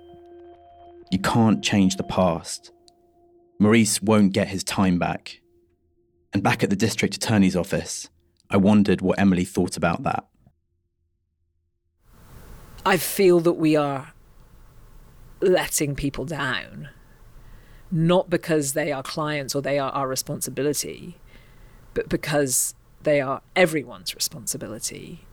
You 1.11 1.19
can't 1.19 1.63
change 1.63 1.97
the 1.97 2.03
past. 2.03 2.73
Maurice 3.61 4.01
won't 4.01 4.33
get 4.33 4.49
his 4.49 4.65
time 4.65 4.99
back. 4.99 5.41
And 6.33 6.43
back 6.43 6.63
at 6.63 6.71
the 6.71 6.77
district 6.77 7.17
attorney's 7.17 7.55
office, 7.55 8.09
I 8.51 8.57
wondered 8.57 9.03
what 9.03 9.19
Emily 9.19 9.45
thought 9.45 9.77
about 9.77 10.03
that. 10.05 10.27
I 12.87 12.97
feel 12.97 13.41
that 13.41 13.55
we 13.55 13.77
are 13.77 14.15
letting 15.43 15.95
people 15.95 16.25
down, 16.25 16.89
not 17.91 18.31
because 18.31 18.73
they 18.73 18.91
are 18.91 19.03
clients 19.03 19.55
or 19.55 19.61
they 19.61 19.79
are 19.79 19.91
our 19.91 20.09
responsibility, 20.09 21.19
but 21.93 22.09
because 22.09 22.75
they 23.03 23.21
are 23.21 23.43
everyone's 23.55 24.15
responsibility. 24.15 25.28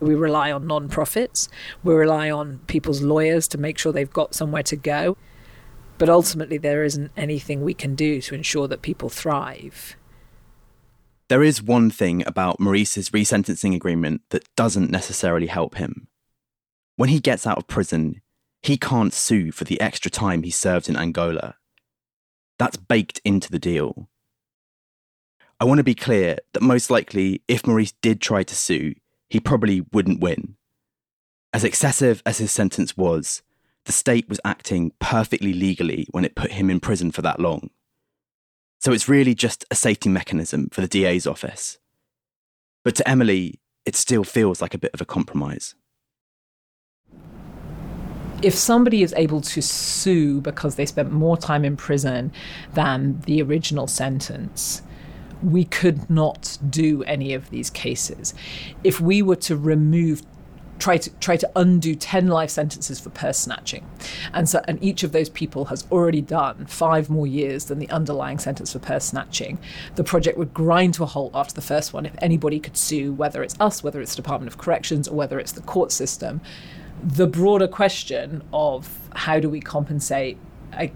We 0.00 0.14
rely 0.14 0.52
on 0.52 0.66
non-profits. 0.66 1.48
We 1.82 1.94
rely 1.94 2.30
on 2.30 2.60
people's 2.66 3.02
lawyers 3.02 3.48
to 3.48 3.58
make 3.58 3.78
sure 3.78 3.92
they've 3.92 4.12
got 4.12 4.34
somewhere 4.34 4.62
to 4.64 4.76
go. 4.76 5.16
But 5.98 6.08
ultimately, 6.08 6.58
there 6.58 6.84
isn't 6.84 7.12
anything 7.16 7.62
we 7.62 7.74
can 7.74 7.94
do 7.94 8.20
to 8.22 8.34
ensure 8.34 8.66
that 8.68 8.82
people 8.82 9.08
thrive. 9.08 9.96
There 11.28 11.42
is 11.42 11.62
one 11.62 11.90
thing 11.90 12.22
about 12.26 12.60
Maurice's 12.60 13.10
resentencing 13.10 13.74
agreement 13.74 14.22
that 14.30 14.44
doesn't 14.56 14.90
necessarily 14.90 15.46
help 15.46 15.76
him. 15.76 16.08
When 16.96 17.08
he 17.08 17.20
gets 17.20 17.46
out 17.46 17.58
of 17.58 17.66
prison, 17.66 18.20
he 18.62 18.76
can't 18.76 19.12
sue 19.12 19.52
for 19.52 19.64
the 19.64 19.80
extra 19.80 20.10
time 20.10 20.42
he 20.42 20.50
served 20.50 20.88
in 20.88 20.96
Angola. 20.96 21.56
That's 22.58 22.76
baked 22.76 23.20
into 23.24 23.50
the 23.50 23.58
deal. 23.58 24.08
I 25.60 25.64
want 25.64 25.78
to 25.78 25.84
be 25.84 25.94
clear 25.94 26.38
that 26.52 26.62
most 26.62 26.90
likely, 26.90 27.42
if 27.48 27.66
Maurice 27.66 27.94
did 28.02 28.20
try 28.20 28.42
to 28.42 28.54
sue, 28.54 28.94
he 29.34 29.40
probably 29.40 29.84
wouldn't 29.92 30.20
win. 30.20 30.54
As 31.52 31.64
excessive 31.64 32.22
as 32.24 32.38
his 32.38 32.52
sentence 32.52 32.96
was, 32.96 33.42
the 33.84 33.90
state 33.90 34.28
was 34.28 34.38
acting 34.44 34.92
perfectly 35.00 35.52
legally 35.52 36.06
when 36.12 36.24
it 36.24 36.36
put 36.36 36.52
him 36.52 36.70
in 36.70 36.78
prison 36.78 37.10
for 37.10 37.20
that 37.22 37.40
long. 37.40 37.70
So 38.78 38.92
it's 38.92 39.08
really 39.08 39.34
just 39.34 39.64
a 39.72 39.74
safety 39.74 40.08
mechanism 40.08 40.68
for 40.70 40.82
the 40.82 40.86
DA's 40.86 41.26
office. 41.26 41.78
But 42.84 42.94
to 42.94 43.08
Emily, 43.08 43.58
it 43.84 43.96
still 43.96 44.22
feels 44.22 44.62
like 44.62 44.72
a 44.72 44.78
bit 44.78 44.94
of 44.94 45.00
a 45.00 45.04
compromise. 45.04 45.74
If 48.40 48.54
somebody 48.54 49.02
is 49.02 49.14
able 49.16 49.40
to 49.40 49.60
sue 49.60 50.40
because 50.42 50.76
they 50.76 50.86
spent 50.86 51.10
more 51.10 51.36
time 51.36 51.64
in 51.64 51.76
prison 51.76 52.30
than 52.74 53.20
the 53.22 53.42
original 53.42 53.88
sentence, 53.88 54.82
we 55.44 55.64
could 55.64 56.08
not 56.08 56.58
do 56.68 57.02
any 57.04 57.34
of 57.34 57.50
these 57.50 57.70
cases. 57.70 58.34
If 58.82 59.00
we 59.00 59.22
were 59.22 59.36
to 59.36 59.56
remove 59.56 60.22
try 60.78 60.98
to 60.98 61.10
try 61.14 61.36
to 61.36 61.50
undo 61.56 61.94
10 61.94 62.26
life 62.28 62.50
sentences 62.50 62.98
for 62.98 63.10
purse 63.10 63.38
snatching 63.38 63.86
and 64.32 64.48
so 64.48 64.60
and 64.66 64.82
each 64.82 65.02
of 65.02 65.12
those 65.12 65.28
people 65.28 65.66
has 65.66 65.86
already 65.90 66.20
done 66.20 66.66
five 66.66 67.08
more 67.08 67.26
years 67.26 67.66
than 67.66 67.78
the 67.78 67.88
underlying 67.90 68.38
sentence 68.38 68.72
for 68.72 68.80
purse 68.80 69.06
snatching 69.06 69.58
the 69.94 70.04
project 70.04 70.36
would 70.36 70.52
grind 70.52 70.92
to 70.94 71.02
a 71.04 71.06
halt 71.06 71.30
after 71.34 71.54
the 71.54 71.62
first 71.62 71.92
one 71.92 72.04
if 72.04 72.14
anybody 72.18 72.58
could 72.58 72.76
sue 72.76 73.12
whether 73.12 73.42
it's 73.42 73.58
us 73.60 73.84
whether 73.84 74.00
it's 74.00 74.16
the 74.16 74.22
department 74.22 74.52
of 74.52 74.58
corrections 74.58 75.06
or 75.06 75.14
whether 75.14 75.38
it's 75.38 75.52
the 75.52 75.62
court 75.62 75.92
system 75.92 76.40
the 77.02 77.26
broader 77.26 77.68
question 77.68 78.42
of 78.52 78.98
how 79.14 79.38
do 79.38 79.48
we 79.48 79.60
compensate 79.60 80.36
a, 80.78 80.90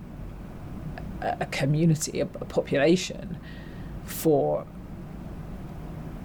a 1.23 1.47
community 1.47 2.21
a, 2.21 2.25
a 2.25 2.45
population 2.45 3.39
for 4.09 4.67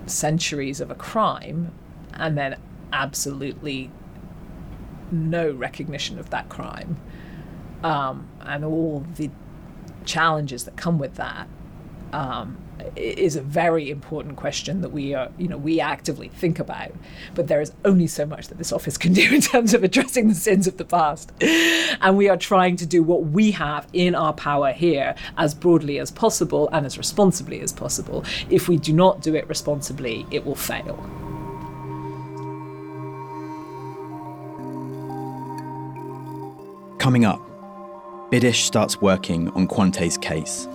centuries 0.06 0.82
of 0.82 0.92
a 0.92 0.96
crime 0.96 1.72
and 2.14 2.38
then 2.38 2.58
absolutely 2.92 3.92
no 5.12 5.52
recognition 5.52 6.20
of 6.20 6.30
that 6.30 6.50
crime. 6.50 7.00
Um, 7.84 8.30
and 8.42 8.64
all 8.64 9.06
the 9.16 9.30
challenges 10.06 10.66
that 10.66 10.76
come 10.76 11.00
with 11.00 11.16
that 11.16 11.48
um, 12.14 12.58
is 12.96 13.36
a 13.36 13.42
very 13.42 13.90
important 13.90 14.36
question 14.36 14.82
that 14.82 14.90
we 14.90 15.14
are, 15.14 15.30
you 15.38 15.48
know, 15.48 15.58
we 15.58 15.80
actively 15.80 16.30
think 16.30 16.60
about. 16.60 16.92
But 17.34 17.48
there 17.48 17.60
is 17.60 17.74
only 17.84 18.08
so 18.08 18.26
much 18.26 18.48
that 18.48 18.58
this 18.58 18.72
office 18.72 18.98
can 18.98 19.14
do 19.22 19.34
in 19.34 19.42
terms 19.42 19.74
of 19.74 19.84
addressing 19.84 20.30
the 20.30 20.36
sins 20.36 20.68
of 20.68 20.78
the 20.78 20.86
past, 20.86 21.32
and 21.42 22.16
we 22.16 22.30
are 22.30 22.38
trying 22.38 22.78
to 22.78 22.86
do 22.86 23.04
what 23.04 23.26
we 23.26 23.52
have 23.52 23.88
in 23.94 24.16
our 24.16 24.34
power 24.34 24.72
here 24.72 25.16
as 25.38 25.54
broadly 25.54 26.00
as 26.00 26.12
possible 26.12 26.70
and 26.72 26.86
as 26.86 26.98
responsibly 26.98 27.60
as 27.60 27.74
possible. 27.74 28.24
If 28.50 28.68
we 28.68 28.78
do 28.78 28.94
not 28.94 29.22
do 29.22 29.36
it 29.36 29.48
responsibly, 29.48 30.26
it 30.32 30.46
will 30.46 30.56
fail. 30.56 30.96
Coming 37.00 37.26
up, 37.26 37.42
Bidish 38.32 38.64
starts 38.64 39.02
working 39.02 39.50
on 39.50 39.68
Quante's 39.68 40.18
case. 40.18 40.68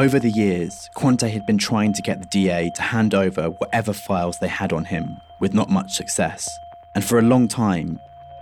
Over 0.00 0.18
the 0.18 0.30
years, 0.30 0.88
Quante 0.96 1.30
had 1.30 1.44
been 1.44 1.58
trying 1.58 1.92
to 1.92 2.00
get 2.00 2.20
the 2.20 2.24
DA 2.24 2.70
to 2.74 2.80
hand 2.80 3.14
over 3.14 3.50
whatever 3.50 3.92
files 3.92 4.38
they 4.38 4.48
had 4.48 4.72
on 4.72 4.86
him, 4.86 5.20
with 5.40 5.52
not 5.52 5.68
much 5.68 5.92
success. 5.92 6.48
And 6.94 7.04
for 7.04 7.18
a 7.18 7.22
long 7.22 7.48
time, 7.48 8.00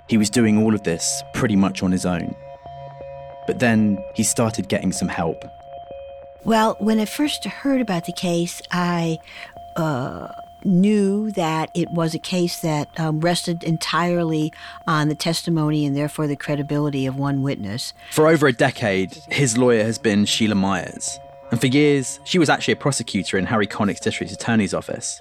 he 0.09 0.17
was 0.17 0.31
doing 0.31 0.57
all 0.63 0.73
of 0.73 0.85
this 0.85 1.21
pretty 1.35 1.57
much 1.57 1.83
on 1.83 1.91
his 1.91 2.07
own. 2.07 2.37
But 3.49 3.59
then 3.59 3.99
he 4.15 4.23
started 4.23 4.69
getting 4.69 4.93
some 4.93 5.09
help. 5.09 5.45
Well, 6.45 6.77
when 6.79 7.01
I 7.01 7.07
first 7.07 7.45
heard 7.45 7.81
about 7.81 8.07
the 8.07 8.13
case, 8.13 8.63
I 8.71 9.19
uh, 9.75 10.29
knew 10.63 11.33
that 11.33 11.73
it 11.75 11.91
was 11.91 12.15
a 12.15 12.21
case 12.21 12.61
that 12.61 12.89
um, 13.01 13.19
rested 13.19 13.65
entirely 13.65 14.53
on 14.87 15.09
the 15.09 15.17
testimony 15.17 15.85
and 15.85 15.97
therefore 15.97 16.29
the 16.29 16.37
credibility 16.37 17.05
of 17.05 17.17
one 17.17 17.43
witness. 17.43 17.95
For 18.13 18.29
over 18.29 18.47
a 18.47 18.53
decade, 18.53 19.15
his 19.29 19.59
lawyer 19.59 19.83
has 19.83 19.99
been 19.99 20.25
Sheila 20.25 20.55
Myers. 20.55 21.19
And 21.51 21.61
for 21.61 21.67
years, 21.67 22.21
she 22.25 22.39
was 22.39 22.49
actually 22.49 22.73
a 22.73 22.77
prosecutor 22.77 23.39
in 23.39 23.47
Harry 23.47 23.67
Connick's 23.67 24.01
district 24.01 24.33
attorney's 24.33 24.75
office. 24.75 25.21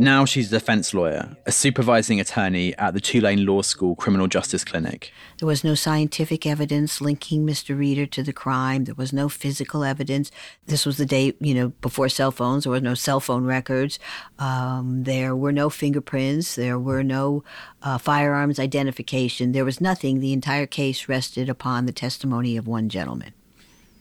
Now 0.00 0.24
she's 0.24 0.46
a 0.52 0.60
defense 0.60 0.94
lawyer, 0.94 1.36
a 1.44 1.50
supervising 1.50 2.20
attorney 2.20 2.72
at 2.78 2.94
the 2.94 3.00
Tulane 3.00 3.44
Law 3.44 3.62
School 3.62 3.96
Criminal 3.96 4.28
Justice 4.28 4.64
Clinic. 4.64 5.12
There 5.38 5.46
was 5.48 5.64
no 5.64 5.74
scientific 5.74 6.46
evidence 6.46 7.00
linking 7.00 7.44
Mr. 7.44 7.76
Reeder 7.76 8.06
to 8.06 8.22
the 8.22 8.32
crime. 8.32 8.84
There 8.84 8.94
was 8.94 9.12
no 9.12 9.28
physical 9.28 9.82
evidence. 9.82 10.30
This 10.66 10.86
was 10.86 10.98
the 10.98 11.04
day, 11.04 11.34
you 11.40 11.52
know, 11.52 11.70
before 11.80 12.08
cell 12.08 12.30
phones. 12.30 12.62
There 12.62 12.70
were 12.70 12.80
no 12.80 12.94
cell 12.94 13.18
phone 13.18 13.44
records. 13.44 13.98
Um, 14.38 15.02
there 15.02 15.34
were 15.34 15.52
no 15.52 15.68
fingerprints. 15.68 16.54
There 16.54 16.78
were 16.78 17.02
no 17.02 17.42
uh, 17.82 17.98
firearms 17.98 18.60
identification. 18.60 19.50
There 19.50 19.64
was 19.64 19.80
nothing. 19.80 20.20
The 20.20 20.32
entire 20.32 20.66
case 20.66 21.08
rested 21.08 21.48
upon 21.48 21.86
the 21.86 21.92
testimony 21.92 22.56
of 22.56 22.68
one 22.68 22.88
gentleman. 22.88 23.34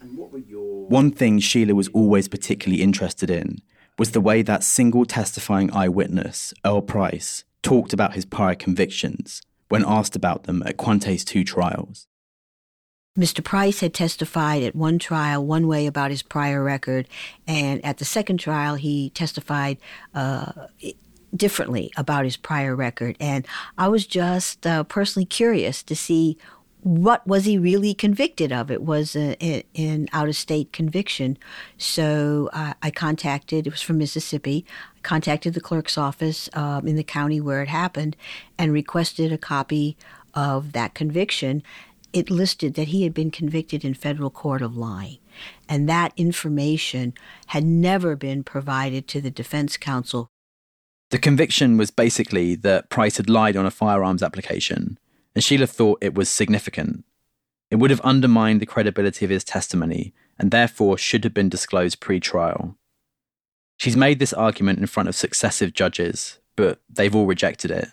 One 0.01 1.12
thing 1.12 1.39
Sheila 1.39 1.75
was 1.75 1.88
always 1.89 2.27
particularly 2.27 2.81
interested 2.81 3.29
in 3.29 3.62
was 3.97 4.12
the 4.12 4.21
way 4.21 4.41
that 4.43 4.63
single 4.63 5.05
testifying 5.05 5.71
eyewitness, 5.73 6.53
Earl 6.65 6.81
Price, 6.81 7.43
talked 7.63 7.93
about 7.93 8.13
his 8.13 8.25
prior 8.25 8.55
convictions 8.55 9.41
when 9.69 9.83
asked 9.86 10.15
about 10.15 10.43
them 10.43 10.63
at 10.65 10.77
Quante's 10.77 11.25
two 11.25 11.43
trials. 11.43 12.07
Mr. 13.17 13.43
Price 13.43 13.79
had 13.79 13.95
testified 13.95 14.62
at 14.62 14.75
one 14.75 14.99
trial 14.99 15.43
one 15.43 15.67
way 15.67 15.88
about 15.88 16.12
his 16.12 16.21
prior 16.21 16.63
record, 16.63 17.07
and 17.47 17.83
at 17.83 17.97
the 17.97 18.05
second 18.05 18.38
trial, 18.38 18.75
he 18.75 19.10
testified 19.10 19.77
uh, 20.13 20.51
differently 21.36 21.91
about 21.97 22.25
his 22.25 22.38
prior 22.38 22.75
record. 22.75 23.17
And 23.19 23.45
I 23.77 23.88
was 23.88 24.05
just 24.05 24.67
uh, 24.67 24.83
personally 24.83 25.25
curious 25.25 25.81
to 25.83 25.95
see 25.95 26.38
what 26.88 27.28
was 27.28 27.43
he 27.43 27.58
really 27.58 27.93
convicted 27.93 28.54
of? 28.54 28.71
It 28.71 28.82
was 28.82 29.13
a, 29.13 29.63
an 29.76 30.08
out 30.13 30.30
of 30.30 30.38
state 30.38 30.71
conviction. 30.71 31.38
So 31.78 32.50
uh, 32.54 32.76
I 32.82 32.91
contacted, 32.91 33.67
it 33.67 33.71
was 33.71 33.82
from 33.82 33.97
Mississippi, 33.97 34.65
I 34.95 35.00
contacted 35.02 35.54
the 35.54 35.60
clerk's 35.60 35.97
office 35.97 36.50
um, 36.54 36.88
in 36.88 36.95
the 36.95 37.04
county 37.04 37.41
where 37.41 37.62
it 37.62 37.67
happened 37.67 38.15
and 38.58 38.71
requested 38.71 39.34
a 39.34 39.38
copy 39.38 39.97
of 40.34 40.71
that 40.71 40.93
conviction. 40.93 41.62
It 42.13 42.30
listed 42.30 42.76
that 42.76 42.88
he 42.88 43.04
had 43.04 43.13
been 43.13 43.32
convicted 43.32 43.84
in 43.84 43.93
federal 43.93 44.30
court 44.30 44.62
of 44.62 44.78
lying. 44.78 45.17
And 45.67 45.89
that 45.89 46.13
information 46.15 47.13
had 47.47 47.65
never 47.65 48.15
been 48.15 48.45
provided 48.45 49.10
to 49.10 49.19
the 49.19 49.30
defense 49.30 49.76
counsel. 49.76 50.30
The 51.10 51.19
conviction 51.19 51.76
was 51.76 51.91
basically 51.91 52.56
that 52.56 52.89
Price 52.89 53.17
had 53.17 53.30
lied 53.30 53.58
on 53.58 53.65
a 53.65 53.71
firearms 53.71 54.23
application 54.23 54.97
and 55.38 55.43
Sheila 55.43 55.67
thought 55.67 56.00
it 56.02 56.15
was 56.15 56.30
significant. 56.30 57.06
It 57.69 57.76
would 57.76 57.91
have 57.91 58.02
undermined 58.02 58.60
the 58.60 58.65
credibility 58.65 59.23
of 59.23 59.30
his 59.30 59.43
testimony 59.43 60.15
and 60.39 60.50
therefore 60.50 60.97
should 60.97 61.23
have 61.26 61.34
been 61.36 61.47
disclosed 61.47 62.00
pre 62.00 62.19
trial. 62.19 62.76
She's 63.78 63.95
made 63.95 64.17
this 64.17 64.34
argument 64.34 64.80
in 64.80 64.88
front 64.88 65.10
of 65.10 65.15
successive 65.15 65.76
judges, 65.76 66.39
but 66.56 66.82
they've 66.89 67.15
all 67.15 67.28
rejected 67.28 67.69
it. 67.69 67.89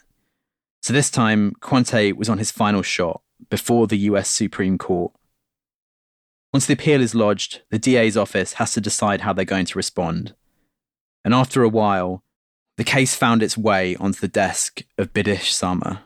So 0.81 0.95
this 0.95 1.11
time, 1.11 1.53
Quante 1.61 2.15
was 2.15 2.31
on 2.31 2.39
his 2.39 2.51
final 2.51 2.81
shot 2.81 3.21
before 3.51 3.89
the 3.89 3.99
US 3.99 4.31
Supreme 4.31 4.79
Court. 4.79 5.13
Once 6.51 6.65
the 6.65 6.73
appeal 6.73 7.03
is 7.03 7.15
lodged, 7.15 7.61
the 7.69 7.79
DA's 7.79 8.17
office 8.17 8.55
has 8.55 8.73
to 8.73 8.81
decide 8.81 9.21
how 9.21 9.35
they're 9.35 9.45
going 9.45 9.67
to 9.67 9.79
respond. 9.79 10.35
And 11.23 11.35
after 11.35 11.63
a 11.63 11.69
while, 11.69 12.25
the 12.79 12.85
case 12.85 13.15
found 13.15 13.43
its 13.43 13.59
way 13.59 13.97
onto 13.97 14.21
the 14.21 14.29
desk 14.29 14.81
of 14.97 15.13
Bidish 15.13 15.51
Sarma. 15.51 16.05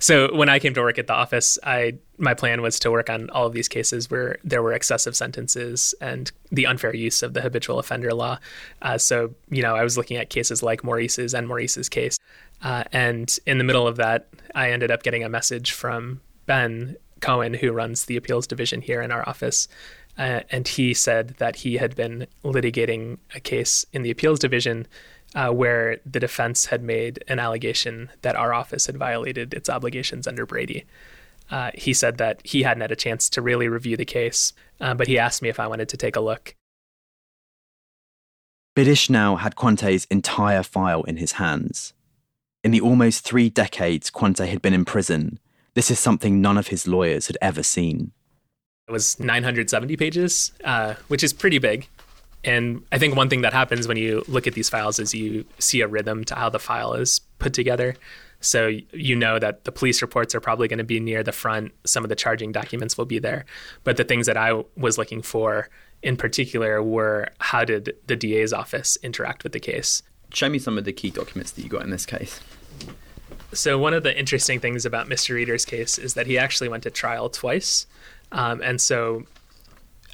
So 0.00 0.34
when 0.34 0.48
I 0.48 0.58
came 0.58 0.74
to 0.74 0.80
work 0.80 0.98
at 0.98 1.06
the 1.06 1.14
office, 1.14 1.58
I 1.62 1.94
my 2.18 2.34
plan 2.34 2.62
was 2.62 2.78
to 2.80 2.90
work 2.90 3.10
on 3.10 3.30
all 3.30 3.46
of 3.46 3.52
these 3.52 3.68
cases 3.68 4.10
where 4.10 4.38
there 4.42 4.62
were 4.62 4.72
excessive 4.72 5.16
sentences 5.16 5.94
and 6.00 6.30
the 6.50 6.66
unfair 6.66 6.94
use 6.94 7.22
of 7.22 7.34
the 7.34 7.40
habitual 7.40 7.78
offender 7.78 8.12
law. 8.12 8.38
Uh, 8.82 8.98
so 8.98 9.34
you 9.50 9.62
know, 9.62 9.74
I 9.76 9.82
was 9.82 9.96
looking 9.96 10.16
at 10.16 10.30
cases 10.30 10.62
like 10.62 10.84
Maurice's 10.84 11.34
and 11.34 11.48
Maurice's 11.48 11.88
case, 11.88 12.18
uh, 12.62 12.84
and 12.92 13.36
in 13.46 13.58
the 13.58 13.64
middle 13.64 13.86
of 13.86 13.96
that, 13.96 14.28
I 14.54 14.70
ended 14.70 14.90
up 14.90 15.02
getting 15.02 15.24
a 15.24 15.28
message 15.28 15.72
from 15.72 16.20
Ben 16.46 16.96
Cohen, 17.20 17.54
who 17.54 17.72
runs 17.72 18.04
the 18.04 18.16
appeals 18.16 18.46
division 18.46 18.80
here 18.80 19.02
in 19.02 19.10
our 19.10 19.28
office. 19.28 19.68
Uh, 20.16 20.40
and 20.50 20.66
he 20.66 20.94
said 20.94 21.36
that 21.38 21.56
he 21.56 21.76
had 21.76 21.94
been 21.94 22.26
litigating 22.42 23.18
a 23.36 23.40
case 23.40 23.86
in 23.92 24.02
the 24.02 24.10
appeals 24.10 24.40
division 24.40 24.86
uh, 25.34 25.50
where 25.50 25.98
the 26.04 26.20
defense 26.20 26.66
had 26.66 26.82
made 26.82 27.22
an 27.28 27.38
allegation 27.38 28.10
that 28.22 28.36
our 28.36 28.52
office 28.52 28.86
had 28.86 28.96
violated 28.96 29.54
its 29.54 29.68
obligations 29.68 30.26
under 30.26 30.46
Brady. 30.46 30.84
Uh, 31.50 31.70
he 31.74 31.94
said 31.94 32.18
that 32.18 32.40
he 32.44 32.62
hadn't 32.62 32.82
had 32.82 32.92
a 32.92 32.96
chance 32.96 33.28
to 33.30 33.42
really 33.42 33.68
review 33.68 33.96
the 33.96 34.04
case, 34.04 34.52
uh, 34.80 34.94
but 34.94 35.06
he 35.06 35.18
asked 35.18 35.42
me 35.42 35.48
if 35.48 35.58
I 35.60 35.66
wanted 35.66 35.88
to 35.90 35.96
take 35.96 36.16
a 36.16 36.20
look. 36.20 36.54
Bidish 38.76 39.10
now 39.10 39.36
had 39.36 39.56
Quante's 39.56 40.06
entire 40.10 40.62
file 40.62 41.02
in 41.02 41.16
his 41.16 41.32
hands. 41.32 41.94
In 42.62 42.70
the 42.70 42.80
almost 42.80 43.24
three 43.24 43.48
decades 43.48 44.10
Quante 44.10 44.46
had 44.46 44.62
been 44.62 44.74
in 44.74 44.84
prison, 44.84 45.38
this 45.74 45.90
is 45.90 45.98
something 45.98 46.40
none 46.40 46.58
of 46.58 46.68
his 46.68 46.86
lawyers 46.86 47.28
had 47.28 47.38
ever 47.40 47.62
seen. 47.62 48.12
It 48.88 48.92
was 48.92 49.18
970 49.20 49.96
pages, 49.96 50.52
uh, 50.64 50.94
which 51.08 51.22
is 51.22 51.32
pretty 51.32 51.58
big. 51.58 51.88
And 52.44 52.84
I 52.92 52.98
think 52.98 53.16
one 53.16 53.28
thing 53.28 53.42
that 53.42 53.52
happens 53.52 53.88
when 53.88 53.96
you 53.96 54.24
look 54.28 54.46
at 54.46 54.54
these 54.54 54.68
files 54.68 54.98
is 54.98 55.14
you 55.14 55.44
see 55.58 55.80
a 55.80 55.88
rhythm 55.88 56.24
to 56.24 56.34
how 56.34 56.48
the 56.48 56.58
file 56.58 56.94
is 56.94 57.20
put 57.38 57.52
together. 57.52 57.96
So 58.40 58.78
you 58.92 59.16
know 59.16 59.38
that 59.38 59.64
the 59.64 59.72
police 59.72 60.00
reports 60.00 60.34
are 60.34 60.40
probably 60.40 60.68
going 60.68 60.78
to 60.78 60.84
be 60.84 61.00
near 61.00 61.22
the 61.22 61.32
front. 61.32 61.72
Some 61.84 62.04
of 62.04 62.08
the 62.08 62.16
charging 62.16 62.52
documents 62.52 62.96
will 62.96 63.04
be 63.04 63.18
there. 63.18 63.44
But 63.82 63.96
the 63.96 64.04
things 64.04 64.26
that 64.26 64.36
I 64.36 64.62
was 64.76 64.96
looking 64.96 65.22
for 65.22 65.68
in 66.02 66.16
particular 66.16 66.82
were 66.82 67.28
how 67.40 67.64
did 67.64 67.96
the 68.06 68.14
DA's 68.14 68.52
office 68.52 68.96
interact 69.02 69.42
with 69.42 69.52
the 69.52 69.60
case? 69.60 70.02
Show 70.32 70.48
me 70.48 70.58
some 70.58 70.78
of 70.78 70.84
the 70.84 70.92
key 70.92 71.10
documents 71.10 71.50
that 71.52 71.62
you 71.62 71.68
got 71.68 71.82
in 71.82 71.90
this 71.90 72.06
case. 72.06 72.40
So, 73.52 73.78
one 73.78 73.94
of 73.94 74.02
the 74.02 74.16
interesting 74.16 74.60
things 74.60 74.84
about 74.84 75.08
Mr. 75.08 75.34
Reeder's 75.34 75.64
case 75.64 75.96
is 75.96 76.14
that 76.14 76.26
he 76.26 76.36
actually 76.36 76.68
went 76.68 76.82
to 76.82 76.90
trial 76.90 77.30
twice. 77.30 77.86
Um, 78.30 78.60
and 78.62 78.78
so, 78.78 79.24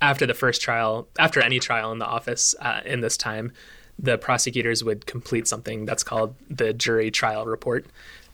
after 0.01 0.27
the 0.27 0.35
first 0.35 0.61
trial, 0.61 1.09
after 1.19 1.41
any 1.41 1.59
trial 1.59 1.93
in 1.93 1.99
the 1.99 2.07
office 2.07 2.55
uh, 2.61 2.81
in 2.85 3.01
this 3.01 3.17
time, 3.17 3.53
the 3.99 4.19
prosecutors 4.19 4.83
would 4.83 5.07
complete 5.07 5.47
something 5.47 5.85
that's 5.85 6.03
called 6.03 6.35
the 6.51 6.73
jury 6.73 7.11
trial 7.11 7.47
report, 7.47 7.87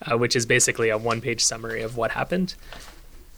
uh, 0.09 0.17
which 0.17 0.35
is 0.35 0.45
basically 0.45 0.89
a 0.89 0.97
one 0.97 1.21
page 1.21 1.43
summary 1.43 1.81
of 1.81 1.97
what 1.97 2.11
happened. 2.11 2.55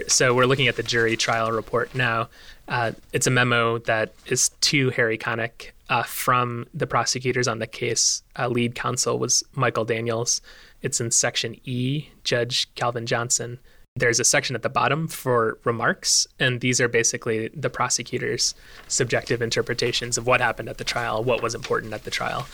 So, 0.07 0.33
we're 0.33 0.45
looking 0.45 0.67
at 0.67 0.75
the 0.75 0.83
jury 0.83 1.15
trial 1.15 1.51
report 1.51 1.93
now. 1.93 2.29
Uh, 2.67 2.93
it's 3.11 3.27
a 3.27 3.31
memo 3.31 3.77
that 3.79 4.13
is 4.25 4.49
to 4.61 4.89
Harry 4.91 5.17
Connick 5.17 5.71
uh, 5.89 6.03
from 6.03 6.65
the 6.73 6.87
prosecutors 6.87 7.47
on 7.47 7.59
the 7.59 7.67
case. 7.67 8.23
Uh, 8.37 8.47
lead 8.47 8.73
counsel 8.73 9.19
was 9.19 9.43
Michael 9.53 9.85
Daniels. 9.85 10.41
It's 10.81 10.99
in 10.99 11.11
section 11.11 11.55
E, 11.65 12.09
Judge 12.23 12.73
Calvin 12.75 13.05
Johnson. 13.05 13.59
There's 13.95 14.19
a 14.19 14.23
section 14.23 14.55
at 14.55 14.63
the 14.63 14.69
bottom 14.69 15.07
for 15.07 15.59
remarks, 15.65 16.25
and 16.39 16.61
these 16.61 16.81
are 16.81 16.87
basically 16.87 17.49
the 17.49 17.69
prosecutor's 17.69 18.55
subjective 18.87 19.39
interpretations 19.39 20.17
of 20.17 20.25
what 20.25 20.41
happened 20.41 20.67
at 20.67 20.79
the 20.79 20.83
trial, 20.83 21.23
what 21.23 21.43
was 21.43 21.53
important 21.53 21.93
at 21.93 22.03
the 22.03 22.09
trial. 22.09 22.47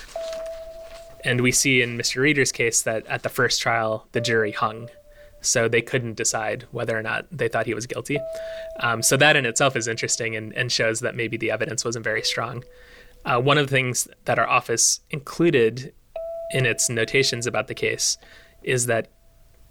And 1.23 1.39
we 1.39 1.53
see 1.53 1.81
in 1.81 1.97
Mr. 1.97 2.17
Reeder's 2.17 2.51
case 2.51 2.81
that 2.81 3.07
at 3.07 3.23
the 3.23 3.29
first 3.29 3.61
trial, 3.61 4.05
the 4.11 4.19
jury 4.19 4.51
hung. 4.51 4.89
So 5.39 5.69
they 5.69 5.81
couldn't 5.81 6.17
decide 6.17 6.65
whether 6.71 6.97
or 6.97 7.01
not 7.01 7.25
they 7.31 7.47
thought 7.47 7.67
he 7.67 7.73
was 7.73 7.87
guilty. 7.87 8.19
Um, 8.81 9.01
so 9.01 9.15
that 9.15 9.37
in 9.37 9.45
itself 9.45 9.77
is 9.77 9.87
interesting 9.87 10.35
and, 10.35 10.53
and, 10.55 10.69
shows 10.69 10.99
that 10.99 11.15
maybe 11.15 11.37
the 11.37 11.51
evidence 11.51 11.85
wasn't 11.85 12.03
very 12.03 12.21
strong. 12.21 12.65
Uh, 13.23 13.39
one 13.39 13.57
of 13.57 13.67
the 13.67 13.71
things 13.71 14.09
that 14.25 14.39
our 14.39 14.49
office 14.49 14.99
included 15.09 15.93
in 16.51 16.65
its 16.65 16.89
notations 16.89 17.47
about 17.47 17.67
the 17.67 17.73
case 17.75 18.17
is 18.61 18.87
that 18.87 19.07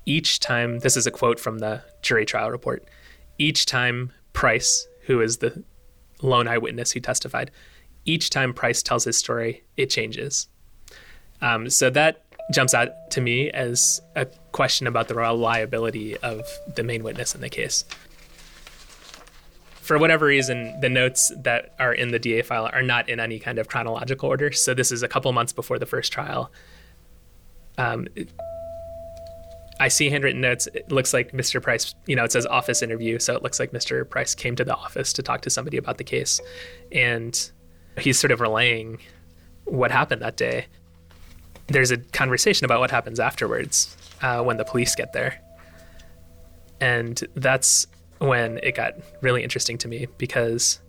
each 0.09 0.40
time, 0.40 0.79
this 0.79 0.97
is 0.97 1.07
a 1.07 1.11
quote 1.11 1.38
from 1.38 1.59
the 1.59 1.83
jury 2.01 2.25
trial 2.25 2.51
report, 2.51 2.88
each 3.37 3.66
time 3.66 4.11
Price, 4.33 4.88
who 5.03 5.21
is 5.21 5.37
the 5.37 5.62
lone 6.23 6.49
eyewitness 6.49 6.92
who 6.92 7.01
testified, 7.01 7.51
each 8.07 8.31
time 8.31 8.55
Price 8.55 8.83
tells 8.83 9.05
his 9.05 9.18
story, 9.18 9.64
it 9.77 9.90
changes. 9.90 10.49
Um, 11.42 11.68
so 11.68 11.90
that 11.90 12.25
jumps 12.53 12.73
out 12.73 13.11
to 13.11 13.21
me 13.21 13.51
as 13.51 14.01
a 14.16 14.25
question 14.53 14.87
about 14.87 15.09
the 15.09 15.14
reliability 15.14 16.16
of 16.16 16.42
the 16.75 16.83
main 16.83 17.03
witness 17.03 17.35
in 17.35 17.42
the 17.42 17.51
case. 17.51 17.85
For 19.83 19.99
whatever 19.99 20.25
reason, 20.25 20.81
the 20.81 20.88
notes 20.88 21.31
that 21.37 21.75
are 21.79 21.92
in 21.92 22.12
the 22.12 22.18
DA 22.18 22.40
file 22.40 22.71
are 22.73 22.83
not 22.83 23.11
in 23.11 23.21
any 23.21 23.38
kind 23.38 23.59
of 23.59 23.68
chronological 23.68 24.29
order. 24.29 24.53
So 24.53 24.73
this 24.73 24.90
is 24.90 25.03
a 25.03 25.09
couple 25.09 25.31
months 25.33 25.53
before 25.53 25.79
the 25.79 25.87
first 25.87 26.12
trial. 26.12 26.51
Um, 27.77 28.09
I 29.81 29.88
see 29.88 30.11
handwritten 30.11 30.41
notes. 30.41 30.67
It 30.75 30.91
looks 30.91 31.12
like 31.12 31.33
Mr. 31.33 31.62
Price, 31.62 31.95
you 32.07 32.17
know, 32.17 32.25
it 32.25 32.33
says 32.33 32.47
office 32.47 32.83
interview. 32.83 33.19
So 33.19 33.35
it 33.35 33.43
looks 33.43 33.61
like 33.61 33.71
Mr. 33.73 34.09
Price 34.09 34.35
came 34.35 34.57
to 34.57 34.64
the 34.64 34.75
office 34.75 35.12
to 35.14 35.23
talk 35.23 35.43
to 35.43 35.51
somebody 35.51 35.77
about 35.77 35.99
the 35.99 36.05
case. 36.05 36.41
And 36.91 37.51
he's 37.99 38.19
sort 38.19 38.33
of 38.33 38.41
relaying 38.41 38.99
what 39.64 39.91
happened 39.91 40.23
that 40.23 40.37
day. 40.37 40.67
There's 41.69 41.91
a 41.91 41.99
conversation 41.99 42.64
about 42.64 42.81
what 42.81 42.91
happens 42.91 43.21
afterwards 43.21 43.97
uh, 44.23 44.43
when 44.43 44.57
the 44.57 44.64
police 44.64 44.95
get 44.95 45.12
there. 45.12 45.41
And 46.81 47.23
that's 47.35 47.87
when 48.19 48.59
it 48.62 48.75
got 48.75 48.95
really 49.21 49.43
interesting 49.43 49.79
to 49.79 49.88
me 49.88 50.07
because 50.17 50.81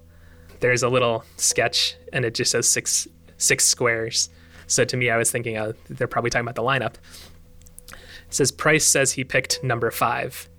there's 0.61 0.83
a 0.83 0.89
little 0.89 1.23
sketch 1.37 1.95
and 2.11 2.25
it 2.25 2.33
just 2.33 2.51
says 2.51 2.67
six 2.67 3.07
six 3.37 3.65
squares. 3.65 4.29
So 4.67 4.83
to 4.85 4.97
me, 4.97 5.09
I 5.09 5.17
was 5.17 5.31
thinking 5.31 5.57
uh, 5.57 5.73
they're 5.89 6.07
probably 6.07 6.29
talking 6.29 6.47
about 6.47 6.55
the 6.55 6.63
lineup. 6.63 6.95
Says 8.29 8.51
Price 8.51 8.85
says 8.85 9.11
he 9.11 9.23
picked 9.23 9.63
number 9.63 9.89
five. 9.91 10.49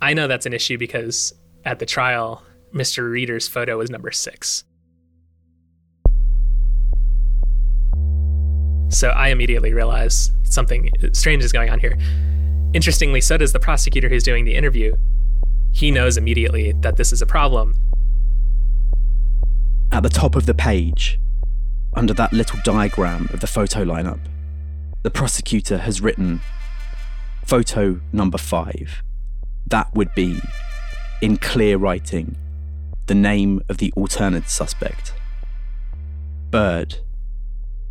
I 0.00 0.14
know 0.14 0.26
that's 0.26 0.46
an 0.46 0.52
issue 0.52 0.78
because 0.78 1.34
at 1.64 1.78
the 1.78 1.86
trial, 1.86 2.42
Mr. 2.72 3.10
Reeder's 3.10 3.48
photo 3.48 3.78
was 3.78 3.90
number 3.90 4.10
six. 4.10 4.64
So 8.88 9.08
I 9.08 9.28
immediately 9.28 9.74
realize 9.74 10.30
something 10.44 10.90
strange 11.12 11.42
is 11.42 11.52
going 11.52 11.70
on 11.70 11.80
here. 11.80 11.98
Interestingly, 12.72 13.20
so 13.20 13.36
does 13.36 13.52
the 13.52 13.58
prosecutor 13.58 14.08
who's 14.08 14.22
doing 14.22 14.44
the 14.44 14.54
interview. 14.54 14.96
He 15.72 15.90
knows 15.90 16.16
immediately 16.16 16.72
that 16.80 16.96
this 16.96 17.12
is 17.12 17.20
a 17.20 17.26
problem. 17.26 17.74
At 19.92 20.02
the 20.02 20.08
top 20.08 20.36
of 20.36 20.46
the 20.46 20.54
page, 20.54 21.18
under 21.94 22.14
that 22.14 22.32
little 22.32 22.58
diagram 22.64 23.28
of 23.32 23.40
the 23.40 23.46
photo 23.46 23.84
lineup, 23.84 24.20
the 25.06 25.10
prosecutor 25.12 25.78
has 25.78 26.00
written 26.00 26.40
photo 27.44 28.00
number 28.12 28.36
five. 28.36 29.04
That 29.68 29.94
would 29.94 30.12
be, 30.16 30.40
in 31.22 31.36
clear 31.36 31.78
writing, 31.78 32.36
the 33.06 33.14
name 33.14 33.62
of 33.68 33.78
the 33.78 33.92
alternate 33.94 34.50
suspect. 34.50 35.14
Bird. 36.50 36.96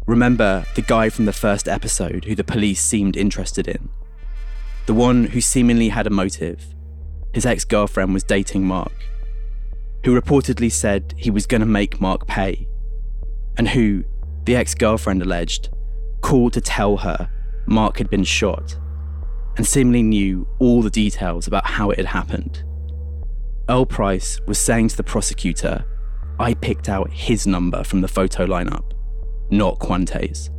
Remember 0.06 0.66
the 0.76 0.82
guy 0.82 1.08
from 1.10 1.24
the 1.24 1.32
first 1.32 1.70
episode 1.70 2.26
who 2.26 2.36
the 2.36 2.44
police 2.44 2.82
seemed 2.82 3.16
interested 3.16 3.66
in? 3.66 3.88
The 4.86 4.94
one 4.94 5.28
who 5.28 5.40
seemingly 5.40 5.88
had 5.88 6.08
a 6.08 6.10
motive. 6.10 6.76
His 7.34 7.46
ex 7.46 7.64
girlfriend 7.64 8.14
was 8.14 8.26
dating 8.26 8.66
Mark, 8.66 9.06
who 10.04 10.20
reportedly 10.20 10.70
said 10.70 11.14
he 11.18 11.32
was 11.32 11.48
going 11.48 11.62
to 11.62 11.66
make 11.66 12.02
Mark 12.02 12.28
pay, 12.28 12.68
and 13.56 13.70
who, 13.70 14.04
the 14.44 14.58
ex 14.58 14.76
girlfriend 14.76 15.22
alleged, 15.22 15.70
called 16.26 16.54
to 16.54 16.60
tell 16.60 16.98
her 16.98 17.30
Mark 17.68 18.00
had 18.00 18.10
been 18.10 18.24
shot 18.24 18.76
and 19.58 19.68
seemingly 19.68 20.02
knew 20.02 20.48
all 20.58 20.82
the 20.82 20.90
details 20.90 21.46
about 21.46 21.68
how 21.68 21.92
it 21.92 21.98
had 21.98 22.08
happened. 22.08 22.64
Earl 23.70 23.86
Price 23.86 24.42
was 24.48 24.58
saying 24.58 24.88
to 24.88 24.98
the 24.98 25.04
prosecutor, 25.04 25.86
I 26.40 26.56
picked 26.56 26.90
out 26.90 27.12
his 27.12 27.46
number 27.46 27.84
from 27.84 28.02
the 28.02 28.08
photo 28.08 28.48
lineup, 28.48 28.94
not 29.52 29.78
Kuantay's. 29.78 30.50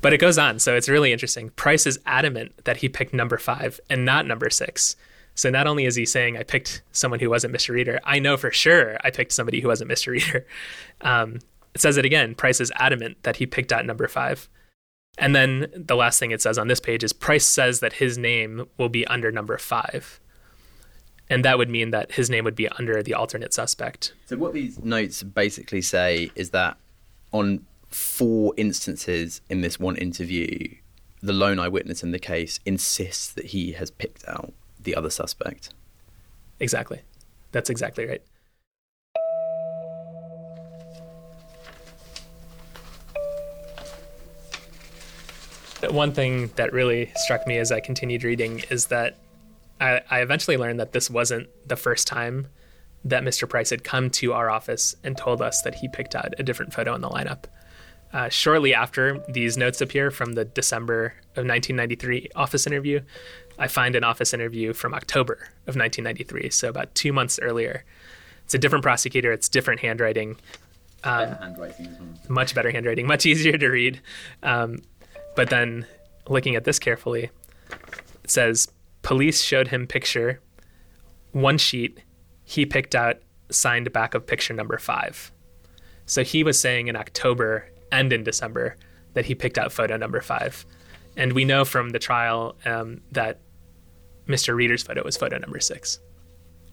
But 0.00 0.12
it 0.12 0.18
goes 0.18 0.38
on, 0.38 0.58
so 0.58 0.74
it's 0.74 0.88
really 0.88 1.12
interesting. 1.12 1.50
Price 1.50 1.86
is 1.86 2.00
adamant 2.04 2.64
that 2.64 2.78
he 2.78 2.88
picked 2.88 3.14
number 3.14 3.38
five 3.38 3.78
and 3.88 4.04
not 4.04 4.26
number 4.26 4.50
six. 4.50 4.96
So 5.34 5.50
not 5.50 5.66
only 5.66 5.86
is 5.86 5.96
he 5.96 6.04
saying 6.04 6.36
I 6.36 6.42
picked 6.42 6.82
someone 6.92 7.20
who 7.20 7.30
wasn't 7.30 7.54
Mr. 7.54 7.70
Reeder, 7.70 8.00
I 8.04 8.18
know 8.18 8.36
for 8.36 8.50
sure 8.50 8.98
I 9.02 9.10
picked 9.10 9.32
somebody 9.32 9.60
who 9.60 9.68
wasn't 9.68 9.90
Mr. 9.90 10.08
Reeder. 10.08 10.46
Um, 11.02 11.38
it 11.74 11.80
says 11.80 11.96
it 11.96 12.04
again. 12.04 12.34
Price 12.34 12.60
is 12.60 12.70
adamant 12.76 13.22
that 13.22 13.36
he 13.36 13.46
picked 13.46 13.72
out 13.72 13.86
number 13.86 14.06
five. 14.06 14.50
And 15.16 15.34
then 15.34 15.66
the 15.74 15.96
last 15.96 16.18
thing 16.18 16.30
it 16.30 16.42
says 16.42 16.58
on 16.58 16.68
this 16.68 16.80
page 16.80 17.04
is 17.04 17.12
Price 17.12 17.46
says 17.46 17.80
that 17.80 17.94
his 17.94 18.18
name 18.18 18.66
will 18.76 18.88
be 18.88 19.06
under 19.06 19.32
number 19.32 19.56
five. 19.56 20.20
And 21.28 21.44
that 21.44 21.58
would 21.58 21.70
mean 21.70 21.90
that 21.90 22.12
his 22.12 22.28
name 22.28 22.44
would 22.44 22.56
be 22.56 22.68
under 22.68 23.02
the 23.02 23.14
alternate 23.14 23.54
suspect. 23.54 24.14
So, 24.26 24.36
what 24.36 24.52
these 24.52 24.78
notes 24.80 25.22
basically 25.22 25.80
say 25.80 26.32
is 26.34 26.50
that 26.50 26.76
on 27.32 27.64
four 27.88 28.52
instances 28.56 29.40
in 29.48 29.60
this 29.60 29.78
one 29.78 29.96
interview, 29.96 30.74
the 31.22 31.32
lone 31.32 31.60
eyewitness 31.60 32.02
in 32.02 32.10
the 32.10 32.18
case 32.18 32.58
insists 32.64 33.32
that 33.32 33.46
he 33.46 33.72
has 33.72 33.90
picked 33.90 34.26
out 34.26 34.52
the 34.82 34.94
other 34.94 35.10
suspect. 35.10 35.74
Exactly. 36.58 37.00
That's 37.52 37.70
exactly 37.70 38.06
right. 38.06 38.22
One 45.88 46.12
thing 46.12 46.50
that 46.56 46.72
really 46.72 47.10
struck 47.16 47.46
me 47.46 47.56
as 47.56 47.72
I 47.72 47.80
continued 47.80 48.22
reading 48.22 48.62
is 48.70 48.86
that 48.86 49.16
I, 49.80 50.02
I 50.10 50.20
eventually 50.20 50.58
learned 50.58 50.78
that 50.78 50.92
this 50.92 51.08
wasn't 51.08 51.48
the 51.66 51.76
first 51.76 52.06
time 52.06 52.48
that 53.04 53.22
Mr. 53.22 53.48
Price 53.48 53.70
had 53.70 53.82
come 53.82 54.10
to 54.10 54.34
our 54.34 54.50
office 54.50 54.94
and 55.02 55.16
told 55.16 55.40
us 55.40 55.62
that 55.62 55.76
he 55.76 55.88
picked 55.88 56.14
out 56.14 56.34
a 56.38 56.42
different 56.42 56.74
photo 56.74 56.94
in 56.94 57.00
the 57.00 57.08
lineup. 57.08 57.44
Uh, 58.12 58.28
shortly 58.28 58.74
after 58.74 59.24
these 59.28 59.56
notes 59.56 59.80
appear 59.80 60.10
from 60.10 60.32
the 60.32 60.44
December 60.44 61.14
of 61.36 61.46
1993 61.46 62.28
office 62.34 62.66
interview, 62.66 63.00
I 63.58 63.68
find 63.68 63.94
an 63.94 64.02
office 64.02 64.34
interview 64.34 64.72
from 64.72 64.94
October 64.94 65.34
of 65.66 65.76
1993, 65.76 66.50
so 66.50 66.68
about 66.68 66.94
two 66.94 67.12
months 67.12 67.38
earlier. 67.40 67.84
It's 68.44 68.54
a 68.54 68.58
different 68.58 68.82
prosecutor, 68.82 69.32
it's 69.32 69.48
different 69.48 69.80
handwriting. 69.80 70.36
Um, 71.04 71.30
better 71.30 71.38
handwriting. 71.40 72.18
Much 72.28 72.54
better 72.54 72.70
handwriting, 72.70 73.06
much 73.06 73.26
easier 73.26 73.56
to 73.56 73.68
read. 73.68 74.00
Um, 74.42 74.78
but 75.36 75.50
then 75.50 75.86
looking 76.28 76.56
at 76.56 76.64
this 76.64 76.78
carefully, 76.78 77.30
it 78.24 78.30
says 78.30 78.72
police 79.02 79.42
showed 79.42 79.68
him 79.68 79.86
picture 79.86 80.40
one 81.32 81.58
sheet 81.58 82.00
he 82.44 82.66
picked 82.66 82.96
out 82.96 83.18
signed 83.50 83.92
back 83.92 84.14
of 84.14 84.26
picture 84.26 84.52
number 84.52 84.78
five. 84.78 85.30
So 86.06 86.24
he 86.24 86.42
was 86.42 86.58
saying 86.58 86.88
in 86.88 86.96
October 86.96 87.68
and 87.92 88.12
in 88.12 88.24
December 88.24 88.76
that 89.14 89.26
he 89.26 89.34
picked 89.34 89.58
out 89.58 89.72
photo 89.72 89.96
number 89.96 90.20
five. 90.20 90.64
And 91.16 91.32
we 91.32 91.44
know 91.44 91.64
from 91.64 91.90
the 91.90 91.98
trial 91.98 92.56
um, 92.64 93.00
that 93.12 93.40
Mr. 94.26 94.54
Reeder's 94.54 94.82
photo 94.82 95.02
was 95.02 95.16
photo 95.16 95.38
number 95.38 95.60
six. 95.60 96.00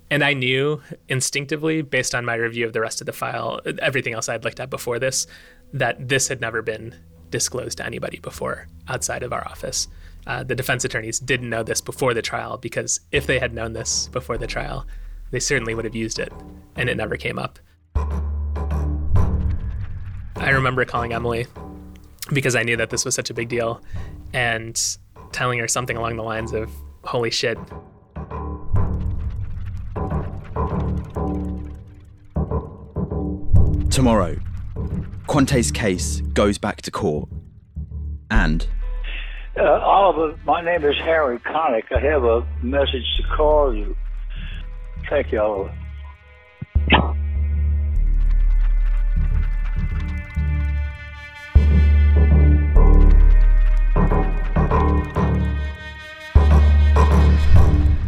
And 0.09 0.24
I 0.24 0.34
knew 0.34 0.82
instinctively, 1.09 1.82
based 1.82 2.15
on 2.15 2.24
my 2.24 2.36
review 2.36 2.65
of 2.65 2.74
the 2.74 2.80
rest 2.80 3.01
of 3.01 3.07
the 3.07 3.13
file, 3.13 3.59
everything 3.80 4.13
else 4.13 4.30
I'd 4.30 4.43
looked 4.43 4.59
at 4.59 4.70
before 4.70 4.99
this, 4.99 5.28
that 5.74 6.07
this 6.07 6.28
had 6.30 6.39
never 6.39 6.61
been 6.61 6.95
disclosed 7.30 7.80
to 7.80 7.86
anybody 7.86 8.20
before 8.20 8.68
outside 8.88 9.24
of 9.24 9.34
our 9.34 9.45
office. 9.47 9.88
Uh, 10.26 10.43
the 10.43 10.55
defense 10.55 10.86
attorneys 10.86 11.20
didn't 11.20 11.49
know 11.49 11.63
this 11.63 11.82
before 11.82 12.13
the 12.13 12.22
trial 12.22 12.57
because 12.57 13.01
if 13.11 13.28
they 13.28 13.39
had 13.39 13.53
known 13.53 13.74
this 13.74 14.07
before 14.09 14.38
the 14.38 14.47
trial, 14.47 14.86
they 15.32 15.39
certainly 15.39 15.74
would 15.74 15.86
have 15.86 15.95
used 15.95 16.20
it, 16.20 16.32
and 16.76 16.89
it 16.89 16.95
never 16.95 17.18
came 17.18 17.38
up. 17.38 17.59
I 20.39 20.51
remember 20.51 20.85
calling 20.85 21.13
Emily 21.13 21.47
because 22.31 22.55
I 22.55 22.63
knew 22.63 22.77
that 22.77 22.89
this 22.89 23.03
was 23.05 23.15
such 23.15 23.29
a 23.29 23.33
big 23.33 23.49
deal 23.49 23.81
and 24.33 24.79
telling 25.31 25.59
her 25.59 25.67
something 25.67 25.97
along 25.97 26.15
the 26.17 26.23
lines 26.23 26.53
of, 26.53 26.69
Holy 27.03 27.31
shit. 27.31 27.57
Tomorrow, 33.89 34.35
Kuantay's 35.27 35.71
case 35.71 36.19
goes 36.33 36.57
back 36.57 36.81
to 36.81 36.91
court. 36.91 37.29
And. 38.29 38.67
Uh, 39.57 39.63
Oliver, 39.63 40.38
my 40.45 40.61
name 40.61 40.83
is 40.83 40.95
Harry 40.97 41.39
Connick. 41.39 41.85
I 41.95 41.99
have 42.01 42.23
a 42.25 42.45
message 42.61 43.05
to 43.17 43.23
call 43.35 43.73
you. 43.73 43.95
Thank 45.09 45.31
you, 45.31 45.39
Oliver. 45.39 45.73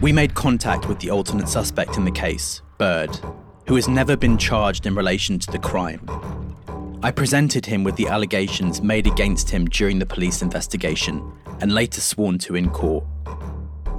We 0.02 0.14
made 0.14 0.34
contact 0.34 0.88
with 0.88 1.00
the 1.00 1.10
alternate 1.10 1.50
suspect 1.50 1.97
in 1.97 2.06
the 2.06 2.12
case, 2.12 2.62
Bird, 2.78 3.20
who 3.68 3.76
has 3.76 3.89
never 3.89 4.16
been 4.16 4.38
charged 4.38 4.86
in 4.86 4.95
relation 4.95 5.39
to 5.39 5.52
the 5.52 5.60
crime. 5.60 6.00
I 7.04 7.12
presented 7.12 7.66
him 7.66 7.84
with 7.84 7.97
the 7.97 8.08
allegations 8.08 8.82
made 8.82 9.08
against 9.08 9.50
him 9.50 9.66
during 9.66 10.00
the 10.00 10.06
police 10.06 10.41
investigation 10.41 11.30
and 11.60 11.74
later 11.74 12.00
sworn 12.00 12.38
to 12.39 12.56
in 12.56 12.70
court. 12.70 13.04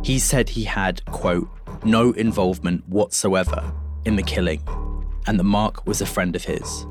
He 0.02 0.18
said 0.18 0.48
he 0.48 0.64
had, 0.64 1.04
quote, 1.04 1.50
no 1.84 2.12
involvement 2.12 2.88
whatsoever 2.88 3.70
in 4.06 4.16
the 4.16 4.22
killing, 4.22 4.62
and 5.26 5.38
that 5.38 5.44
Mark 5.44 5.86
was 5.86 6.00
a 6.00 6.06
friend 6.06 6.34
of 6.34 6.44
his. 6.44 6.86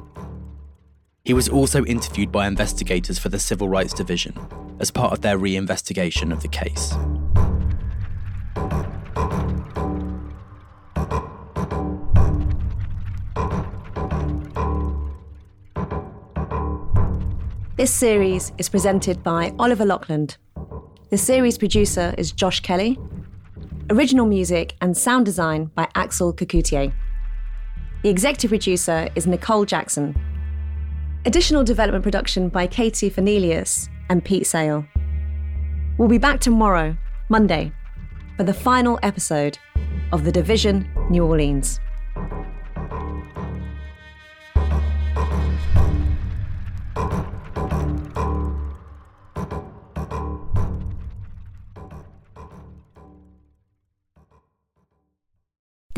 He 1.25 1.33
was 1.33 1.49
also 1.49 1.83
interviewed 1.85 2.31
by 2.31 2.45
investigators 2.45 3.17
for 3.17 3.29
the 3.29 3.39
Civil 3.39 3.69
Rights 3.69 3.93
Division 3.93 4.37
as 4.79 4.91
part 4.91 5.13
of 5.13 5.21
their 5.21 5.39
re 5.39 5.55
investigation 5.55 6.31
of 6.31 6.43
the 6.43 6.47
case. 6.47 6.93
This 17.79 17.93
series 17.93 18.51
is 18.57 18.67
presented 18.67 19.23
by 19.23 19.53
Oliver 19.57 19.85
Laughland. 19.85 20.35
The 21.11 21.17
series 21.17 21.57
producer 21.57 22.13
is 22.17 22.33
Josh 22.33 22.59
Kelly. 22.59 22.99
Original 23.89 24.25
music 24.25 24.75
and 24.81 24.97
sound 24.97 25.25
design 25.25 25.71
by 25.75 25.87
Axel 25.95 26.33
Kacoutié. 26.33 26.91
The 28.03 28.09
executive 28.09 28.49
producer 28.49 29.07
is 29.15 29.27
Nicole 29.27 29.63
Jackson. 29.63 30.13
Additional 31.23 31.63
development 31.63 32.03
production 32.03 32.49
by 32.49 32.67
Katie 32.67 33.09
Fernelius 33.09 33.87
and 34.09 34.25
Pete 34.25 34.45
Sale. 34.45 34.85
We'll 35.97 36.09
be 36.09 36.17
back 36.17 36.41
tomorrow, 36.41 36.97
Monday, 37.29 37.71
for 38.35 38.43
the 38.43 38.53
final 38.53 38.99
episode 39.03 39.57
of 40.11 40.25
The 40.25 40.33
Division 40.33 40.85
New 41.09 41.23
Orleans. 41.23 41.79